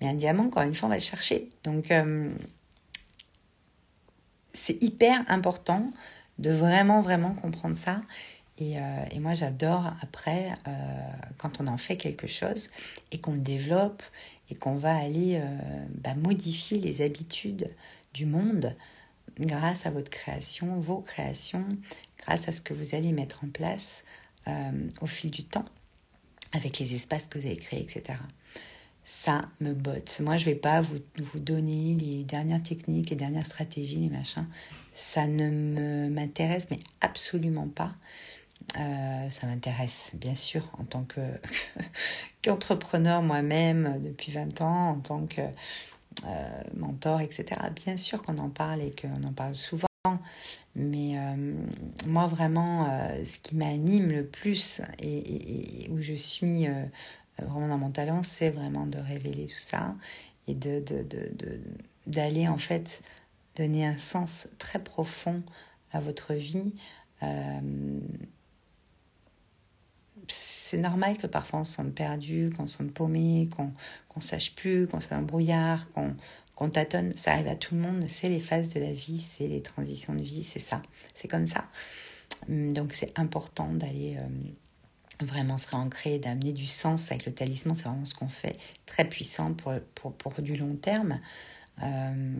Mais 0.00 0.08
un 0.08 0.14
diamant, 0.14 0.44
encore 0.44 0.62
une 0.62 0.74
fois, 0.74 0.86
on 0.86 0.90
va 0.90 0.96
le 0.96 1.02
chercher. 1.02 1.50
Donc, 1.64 1.90
euh, 1.90 2.32
c'est 4.54 4.82
hyper 4.82 5.22
important 5.28 5.92
de 6.38 6.50
vraiment, 6.50 7.02
vraiment 7.02 7.34
comprendre 7.34 7.76
ça. 7.76 8.00
Et, 8.58 8.78
euh, 8.78 9.20
moi, 9.20 9.34
j'adore 9.34 9.92
après, 10.00 10.54
euh, 10.66 10.70
quand 11.38 11.60
on 11.60 11.66
en 11.66 11.76
fait 11.76 11.96
quelque 11.96 12.26
chose 12.26 12.70
et 13.10 13.18
qu'on 13.18 13.32
le 13.32 13.40
développe 13.40 14.02
et 14.50 14.54
qu'on 14.54 14.76
va 14.76 14.96
aller 14.96 15.40
bah, 16.02 16.14
modifier 16.14 16.78
les 16.78 17.02
habitudes 17.02 17.70
du 18.12 18.26
monde, 18.26 18.74
grâce 19.38 19.86
à 19.86 19.90
votre 19.90 20.10
création, 20.10 20.78
vos 20.80 21.00
créations, 21.00 21.66
grâce 22.18 22.48
à 22.48 22.52
ce 22.52 22.60
que 22.60 22.74
vous 22.74 22.94
allez 22.94 23.12
mettre 23.12 23.44
en 23.44 23.48
place 23.48 24.04
euh, 24.48 24.88
au 25.00 25.06
fil 25.06 25.30
du 25.30 25.44
temps, 25.44 25.64
avec 26.52 26.78
les 26.78 26.94
espaces 26.94 27.26
que 27.26 27.38
vous 27.38 27.46
avez 27.46 27.56
créés, 27.56 27.80
etc. 27.80 28.18
Ça 29.04 29.42
me 29.60 29.72
botte. 29.72 30.20
Moi, 30.20 30.36
je 30.36 30.48
ne 30.48 30.54
vais 30.54 30.60
pas 30.60 30.80
vous, 30.80 30.98
vous 31.16 31.38
donner 31.38 31.94
les 31.94 32.24
dernières 32.24 32.62
techniques, 32.62 33.10
les 33.10 33.16
dernières 33.16 33.46
stratégies, 33.46 33.96
les 33.96 34.08
machins. 34.08 34.46
Ça 34.94 35.26
ne 35.26 36.08
m'intéresse, 36.08 36.68
mais 36.70 36.78
absolument 37.00 37.68
pas. 37.68 37.94
Euh, 38.78 39.30
ça 39.30 39.46
m'intéresse, 39.46 40.12
bien 40.14 40.34
sûr, 40.34 40.68
en 40.78 40.84
tant 40.84 41.06
qu'entrepreneur 42.42 43.22
moi-même 43.22 44.00
depuis 44.02 44.32
20 44.32 44.60
ans, 44.60 44.90
en 44.90 45.00
tant 45.00 45.26
que 45.26 45.42
mentor, 46.76 47.20
etc. 47.20 47.60
Bien 47.74 47.96
sûr 47.96 48.22
qu'on 48.22 48.38
en 48.38 48.48
parle 48.48 48.80
et 48.82 48.90
qu'on 48.90 49.22
en 49.24 49.32
parle 49.32 49.54
souvent, 49.54 49.86
mais 50.74 51.18
euh, 51.18 51.54
moi 52.06 52.26
vraiment, 52.26 52.88
euh, 52.90 53.24
ce 53.24 53.38
qui 53.38 53.56
m'anime 53.56 54.10
le 54.10 54.24
plus 54.24 54.80
et, 55.00 55.88
où 55.90 56.00
je 56.00 56.14
suis 56.14 56.66
vraiment 57.38 57.68
dans 57.68 57.78
mon 57.78 57.90
talent, 57.90 58.22
c'est 58.22 58.50
vraiment 58.50 58.86
de 58.86 58.98
révéler 58.98 59.46
tout 59.46 59.58
ça 59.58 59.94
et 60.48 60.54
de, 60.54 60.82
d'aller 62.06 62.48
en 62.48 62.58
fait 62.58 63.02
donner 63.56 63.86
un 63.86 63.96
sens 63.96 64.48
très 64.58 64.78
profond 64.78 65.42
à 65.92 66.00
votre 66.00 66.34
vie 66.34 66.72
c'est 70.72 70.78
normal 70.78 71.18
que 71.18 71.26
parfois 71.26 71.60
on 71.60 71.64
se 71.64 71.74
sente 71.74 71.92
perdu, 71.92 72.48
qu'on 72.56 72.66
se 72.66 72.78
sente 72.78 72.94
paumé, 72.94 73.46
qu'on 73.54 73.74
ne 74.16 74.22
sache 74.22 74.54
plus, 74.54 74.86
qu'on 74.86 75.00
soit 75.00 75.18
un 75.18 75.22
brouillard, 75.22 75.86
qu'on 76.54 76.70
tâtonne. 76.70 77.12
Ça 77.14 77.32
arrive 77.32 77.48
à 77.48 77.56
tout 77.56 77.74
le 77.74 77.82
monde. 77.82 78.06
C'est 78.08 78.30
les 78.30 78.40
phases 78.40 78.70
de 78.70 78.80
la 78.80 78.90
vie, 78.90 79.20
c'est 79.20 79.48
les 79.48 79.60
transitions 79.60 80.14
de 80.14 80.22
vie, 80.22 80.44
c'est 80.44 80.60
ça. 80.60 80.80
C'est 81.14 81.28
comme 81.28 81.46
ça. 81.46 81.66
Hum, 82.48 82.72
donc 82.72 82.94
c'est 82.94 83.18
important 83.18 83.70
d'aller 83.74 84.16
euh, 84.16 85.26
vraiment 85.26 85.58
se 85.58 85.68
réancrer, 85.68 86.18
d'amener 86.18 86.54
du 86.54 86.66
sens 86.66 87.10
avec 87.10 87.26
le 87.26 87.34
talisman. 87.34 87.76
C'est 87.76 87.84
vraiment 87.84 88.06
ce 88.06 88.14
qu'on 88.14 88.28
fait. 88.28 88.56
Très 88.86 89.06
puissant 89.06 89.52
pour, 89.52 89.74
pour, 89.94 90.14
pour 90.14 90.40
du 90.40 90.56
long 90.56 90.74
terme. 90.74 91.20
Euh, 91.82 92.34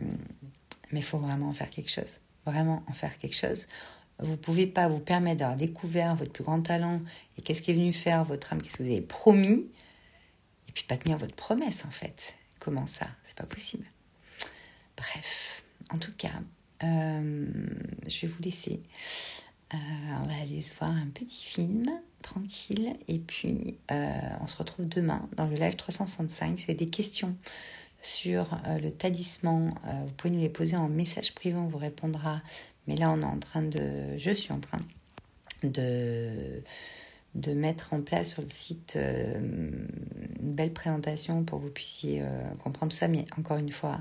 mais 0.91 1.01
il 1.01 1.05
faut 1.05 1.19
vraiment 1.19 1.49
en 1.49 1.53
faire 1.53 1.69
quelque 1.69 1.91
chose. 1.91 2.21
Vraiment 2.47 2.81
en 2.89 2.93
faire 2.93 3.15
quelque 3.19 3.35
chose 3.35 3.67
vous 4.19 4.31
ne 4.31 4.35
pouvez 4.35 4.67
pas 4.67 4.87
vous 4.87 4.99
permettre 4.99 5.39
d'avoir 5.39 5.57
découvert 5.57 6.15
votre 6.15 6.31
plus 6.31 6.43
grand 6.43 6.61
talent 6.61 7.01
et 7.37 7.41
qu'est-ce 7.41 7.61
qui 7.61 7.71
est 7.71 7.75
venu 7.75 7.93
faire 7.93 8.23
votre 8.23 8.53
âme, 8.53 8.61
qu'est-ce 8.61 8.77
que 8.77 8.83
vous 8.83 8.89
avez 8.89 9.01
promis, 9.01 9.67
et 10.67 10.71
puis 10.73 10.83
pas 10.83 10.97
tenir 10.97 11.17
votre 11.17 11.35
promesse 11.35 11.85
en 11.85 11.91
fait. 11.91 12.35
Comment 12.59 12.87
ça? 12.87 13.07
C'est 13.23 13.35
pas 13.35 13.45
possible. 13.45 13.85
Bref, 14.95 15.65
en 15.91 15.97
tout 15.97 16.13
cas, 16.17 16.31
euh, 16.83 17.45
je 18.07 18.21
vais 18.21 18.27
vous 18.27 18.41
laisser. 18.41 18.81
Euh, 19.73 19.77
on 20.23 20.27
va 20.27 20.35
aller 20.41 20.61
se 20.61 20.73
voir 20.75 20.91
un 20.91 21.07
petit 21.07 21.45
film 21.45 21.89
tranquille 22.21 22.93
et 23.07 23.19
puis 23.19 23.77
euh, 23.91 24.19
on 24.39 24.47
se 24.47 24.55
retrouve 24.55 24.87
demain 24.87 25.27
dans 25.35 25.47
le 25.47 25.55
live 25.55 25.75
365. 25.75 26.59
Si 26.59 26.65
vous 26.65 26.71
avez 26.71 26.85
des 26.85 26.91
questions 26.91 27.35
sur 28.01 28.59
le 28.81 28.91
talisman, 28.91 29.73
vous 30.05 30.13
pouvez 30.15 30.33
nous 30.33 30.41
les 30.41 30.49
poser 30.49 30.75
en 30.75 30.89
message 30.89 31.33
privé, 31.33 31.57
on 31.57 31.67
vous 31.67 31.77
répondra 31.77 32.41
mais 32.87 32.95
là, 32.95 33.11
on 33.11 33.21
est 33.21 33.25
en 33.25 33.39
train 33.39 33.61
de, 33.61 34.17
je 34.17 34.31
suis 34.31 34.51
en 34.51 34.59
train 34.59 34.79
de, 35.63 36.61
de 37.35 37.53
mettre 37.53 37.93
en 37.93 38.01
place 38.01 38.33
sur 38.33 38.41
le 38.41 38.49
site 38.49 38.93
euh, 38.95 39.39
une 39.39 40.53
belle 40.53 40.73
présentation 40.73 41.43
pour 41.43 41.59
que 41.59 41.65
vous 41.65 41.71
puissiez 41.71 42.21
euh, 42.21 42.25
comprendre 42.63 42.91
tout 42.91 42.97
ça. 42.97 43.07
Mais 43.07 43.25
encore 43.37 43.57
une 43.57 43.71
fois, 43.71 43.99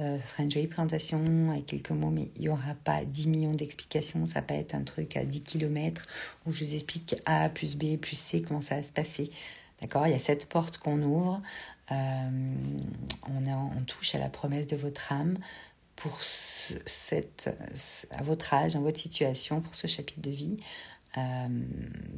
euh, 0.00 0.18
ce 0.18 0.26
sera 0.26 0.42
une 0.44 0.50
jolie 0.50 0.68
présentation 0.68 1.50
avec 1.50 1.66
quelques 1.66 1.90
mots, 1.90 2.10
mais 2.10 2.30
il 2.36 2.42
n'y 2.42 2.48
aura 2.48 2.74
pas 2.84 3.04
10 3.04 3.28
millions 3.28 3.52
d'explications. 3.52 4.24
Ça 4.26 4.40
peut 4.40 4.54
être 4.54 4.74
un 4.74 4.82
truc 4.82 5.16
à 5.16 5.24
10 5.24 5.42
km 5.42 6.06
où 6.46 6.52
je 6.52 6.64
vous 6.64 6.74
explique 6.74 7.16
A 7.26 7.48
plus 7.48 7.76
B 7.76 7.96
plus 7.98 8.16
C, 8.16 8.40
comment 8.40 8.60
ça 8.62 8.76
va 8.76 8.82
se 8.82 8.92
passer. 8.92 9.30
D'accord? 9.80 10.06
Il 10.06 10.12
y 10.12 10.16
a 10.16 10.20
cette 10.20 10.46
porte 10.46 10.78
qu'on 10.78 11.02
ouvre. 11.02 11.42
on, 11.90 13.42
on 13.46 13.82
touche 13.86 14.14
à 14.14 14.18
la 14.18 14.28
promesse 14.28 14.66
de 14.66 14.76
votre 14.76 15.12
âme 15.12 15.36
pour 16.02 16.18
cette, 16.20 17.48
à 18.10 18.22
votre 18.24 18.52
âge, 18.54 18.74
dans 18.74 18.80
votre 18.80 18.98
situation, 18.98 19.60
pour 19.60 19.76
ce 19.76 19.86
chapitre 19.86 20.20
de 20.20 20.30
vie. 20.32 20.56
Euh, 21.16 21.48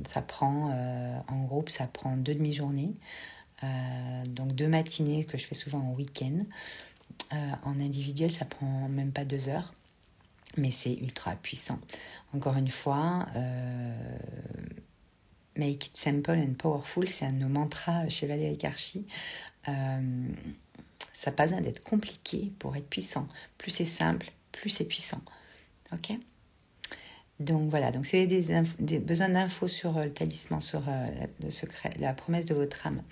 ça 0.08 0.22
prend, 0.22 0.70
euh, 0.72 1.18
en 1.28 1.44
groupe, 1.44 1.68
ça 1.68 1.86
prend 1.86 2.16
deux 2.16 2.34
demi-journées, 2.34 2.94
euh, 3.62 4.24
donc 4.30 4.54
deux 4.54 4.68
matinées 4.68 5.26
que 5.26 5.36
je 5.36 5.44
fais 5.44 5.54
souvent 5.54 5.80
en 5.80 5.92
week-end. 5.92 6.46
en 7.30 7.78
individuel, 7.78 8.30
ça 8.30 8.46
prend 8.46 8.88
même 8.88 9.12
pas 9.12 9.26
deux 9.26 9.50
heures, 9.50 9.74
mais 10.56 10.70
c'est 10.70 10.94
ultra 10.94 11.32
puissant. 11.36 11.78
Encore 12.32 12.56
une 12.56 12.68
fois, 12.68 13.26
Make 15.56 15.86
it 15.86 15.96
simple 15.96 16.32
and 16.32 16.54
powerful, 16.54 17.06
c'est 17.06 17.26
un 17.26 17.32
de 17.32 17.38
nos 17.38 17.48
mantras 17.48 18.08
chez 18.08 18.26
Valérie 18.26 18.56
Karchi. 18.56 19.06
Ça 21.12 21.30
n'a 21.30 21.36
pas 21.36 21.44
besoin 21.44 21.60
d'être 21.60 21.82
compliqué 21.82 22.52
pour 22.58 22.76
être 22.76 22.88
puissant. 22.88 23.28
Plus 23.58 23.70
c'est 23.70 23.84
simple, 23.84 24.30
plus 24.52 24.70
c'est 24.70 24.84
puissant. 24.84 25.20
Ok? 25.92 26.12
Donc 27.40 27.68
voilà, 27.68 27.90
donc 27.90 28.06
c'est 28.06 28.26
des, 28.26 28.46
des, 28.78 28.98
besoins 29.00 29.28
d'infos 29.28 29.66
sur 29.66 29.98
euh, 29.98 30.04
le 30.04 30.12
talisman, 30.12 30.60
sur 30.60 30.82
euh, 30.88 31.06
le 31.42 31.50
secret, 31.50 31.90
la 31.98 32.14
promesse 32.14 32.44
de 32.44 32.54
votre 32.54 32.86
âme. 32.86 33.02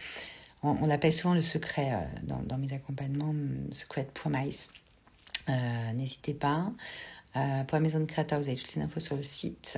On, 0.63 0.87
l'appelle 0.87 1.13
souvent 1.13 1.35
le 1.35 1.43
secret 1.43 1.93
euh, 1.93 2.37
dans, 2.45 2.57
mes 2.57 2.73
accompagnements, 2.73 3.31
hum, 3.31 3.69
Secret 3.73 4.09
Promise. 4.15 4.71
N'hésitez 5.95 6.35
pas. 6.35 6.71
pour 7.33 7.73
la 7.73 7.81
maison 7.81 7.99
de 7.99 8.05
créateur, 8.05 8.39
vous 8.39 8.49
avez 8.49 8.57
toutes 8.57 8.77
les 8.77 8.83
infos 8.83 9.01
sur 9.01 9.17
le 9.17 9.25
site 9.25 9.77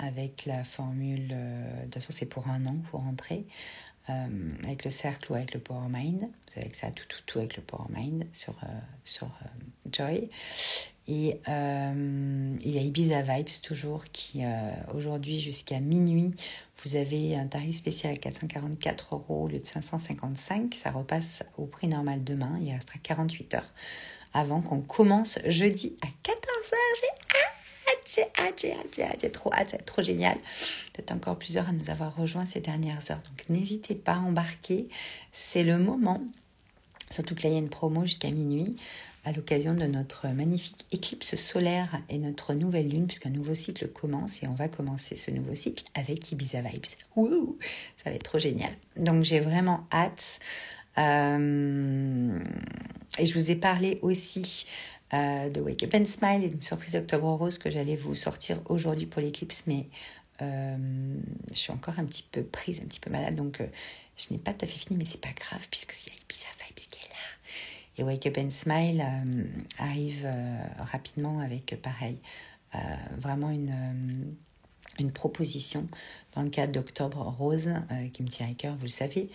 avec 0.00 0.44
la 0.46 0.64
formule. 0.64 1.28
de 1.28 1.84
toute 1.84 1.94
façon, 1.94 2.10
c'est 2.10 2.26
pour 2.26 2.48
un 2.48 2.66
an, 2.66 2.74
il 2.76 2.84
faut 2.84 2.98
rentrer. 2.98 3.46
Euh, 4.10 4.50
avec 4.64 4.84
le 4.84 4.90
cercle 4.90 5.32
ou 5.32 5.34
avec 5.34 5.54
le 5.54 5.60
Power 5.60 5.88
Mind. 5.88 6.20
Vous 6.20 6.60
avez 6.60 6.70
ça 6.74 6.90
tout, 6.90 7.06
tout, 7.08 7.22
tout 7.24 7.38
avec 7.38 7.56
le 7.56 7.62
Power 7.62 7.86
Mind 7.88 8.26
sur, 8.34 8.52
euh, 8.62 8.66
sur 9.02 9.28
euh, 9.28 9.90
Joy. 9.90 10.28
Et 11.06 11.38
il 11.46 12.70
y 12.70 12.78
a 12.78 12.80
Ibiza 12.80 13.20
Vibes 13.20 13.60
toujours 13.62 14.04
qui, 14.04 14.42
aujourd'hui 14.94 15.38
jusqu'à 15.38 15.78
minuit, 15.78 16.32
vous 16.82 16.96
avez 16.96 17.36
un 17.36 17.46
tarif 17.46 17.76
spécial 17.76 18.14
à 18.14 18.16
444 18.16 19.14
euros 19.14 19.42
au 19.42 19.48
lieu 19.48 19.58
de 19.58 19.66
555. 19.66 20.74
Ça 20.74 20.90
repasse 20.90 21.42
au 21.58 21.66
prix 21.66 21.88
normal 21.88 22.24
demain. 22.24 22.58
Il 22.62 22.72
restera 22.72 22.98
48 23.02 23.52
heures 23.52 23.70
avant 24.32 24.62
qu'on 24.62 24.80
commence 24.80 25.38
jeudi 25.46 25.94
à 26.00 26.06
14h. 26.06 26.74
J'ai 27.00 27.06
j'ai 27.32 27.53
hâte, 27.88 28.60
j'ai 28.60 28.72
hâte, 28.72 29.20
j'ai 29.20 29.30
trop 29.30 29.52
hâte, 29.52 29.70
c'est 29.70 29.84
trop 29.84 30.02
génial. 30.02 30.36
Peut-être 30.92 31.12
encore 31.12 31.38
plusieurs 31.38 31.68
à 31.68 31.72
nous 31.72 31.90
avoir 31.90 32.16
rejoints 32.16 32.46
ces 32.46 32.60
dernières 32.60 33.10
heures. 33.10 33.22
Donc 33.28 33.48
n'hésitez 33.48 33.94
pas 33.94 34.14
à 34.14 34.18
embarquer, 34.18 34.88
c'est 35.32 35.64
le 35.64 35.78
moment. 35.78 36.22
Surtout 37.10 37.34
que 37.34 37.42
là, 37.42 37.50
il 37.50 37.52
y 37.52 37.56
a 37.56 37.60
une 37.60 37.68
promo 37.68 38.04
jusqu'à 38.04 38.30
minuit 38.30 38.76
à 39.24 39.32
l'occasion 39.32 39.74
de 39.74 39.86
notre 39.86 40.28
magnifique 40.28 40.84
éclipse 40.92 41.36
solaire 41.36 42.00
et 42.10 42.18
notre 42.18 42.54
nouvelle 42.54 42.88
lune, 42.88 43.06
puisqu'un 43.06 43.30
nouveau 43.30 43.54
cycle 43.54 43.88
commence 43.88 44.42
et 44.42 44.48
on 44.48 44.54
va 44.54 44.68
commencer 44.68 45.16
ce 45.16 45.30
nouveau 45.30 45.54
cycle 45.54 45.84
avec 45.94 46.30
Ibiza 46.30 46.60
Vibes. 46.60 46.84
Wouh 47.16 47.58
Ça 48.02 48.10
va 48.10 48.16
être 48.16 48.22
trop 48.22 48.38
génial. 48.38 48.72
Donc 48.96 49.24
j'ai 49.24 49.40
vraiment 49.40 49.86
hâte. 49.92 50.40
Euh, 50.98 52.38
et 53.18 53.26
je 53.26 53.34
vous 53.38 53.50
ai 53.50 53.56
parlé 53.56 53.98
aussi 54.02 54.66
euh, 55.14 55.48
de 55.48 55.60
Wake 55.60 55.84
Up 55.84 55.94
and 55.94 56.06
Smile 56.06 56.42
et 56.42 56.48
une 56.48 56.60
surprise 56.60 56.94
d'Octobre 56.94 57.32
Rose 57.34 57.58
que 57.58 57.70
j'allais 57.70 57.94
vous 57.94 58.16
sortir 58.16 58.58
aujourd'hui 58.66 59.06
pour 59.06 59.22
l'éclipse, 59.22 59.64
mais 59.66 59.86
euh, 60.42 60.76
je 61.50 61.56
suis 61.56 61.70
encore 61.70 61.98
un 61.98 62.04
petit 62.04 62.26
peu 62.32 62.42
prise, 62.42 62.80
un 62.80 62.86
petit 62.86 62.98
peu 62.98 63.10
malade, 63.10 63.36
donc 63.36 63.60
euh, 63.60 63.66
je 64.16 64.32
n'ai 64.32 64.38
pas 64.38 64.52
tout 64.52 64.64
à 64.64 64.68
fait 64.68 64.78
fini, 64.78 64.98
mais 64.98 65.04
c'est 65.04 65.20
pas 65.20 65.32
grave 65.38 65.64
puisque 65.70 65.92
a 65.92 66.10
Ibiza 66.10 66.48
Vibes 66.58 66.90
qui 66.90 66.98
est 66.98 67.08
là. 67.08 67.98
Et 67.98 68.02
Wake 68.02 68.26
Up 68.26 68.38
and 68.38 68.50
Smile 68.50 69.04
arrive 69.78 70.28
rapidement 70.78 71.38
avec 71.38 71.80
pareil, 71.80 72.18
vraiment 73.18 73.50
une 73.50 74.34
une 74.98 75.10
proposition 75.12 75.88
dans 76.34 76.42
le 76.42 76.50
cadre 76.50 76.72
d'Octobre 76.72 77.20
Rose, 77.38 77.72
qui 78.12 78.22
me 78.22 78.28
tient 78.28 78.48
à 78.48 78.54
cœur, 78.54 78.76
vous 78.76 78.84
le 78.84 78.88
savez, 78.88 79.28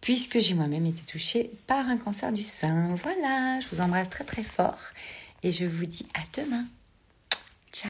puisque 0.00 0.38
j'ai 0.40 0.54
moi-même 0.54 0.86
été 0.86 1.02
touchée 1.02 1.50
par 1.66 1.88
un 1.88 1.96
cancer 1.96 2.32
du 2.32 2.42
sein. 2.42 2.94
Voilà, 3.02 3.60
je 3.60 3.68
vous 3.72 3.80
embrasse 3.80 4.10
très 4.10 4.24
très 4.24 4.42
fort 4.42 4.80
et 5.42 5.50
je 5.50 5.64
vous 5.64 5.86
dis 5.86 6.06
à 6.14 6.40
demain. 6.40 6.64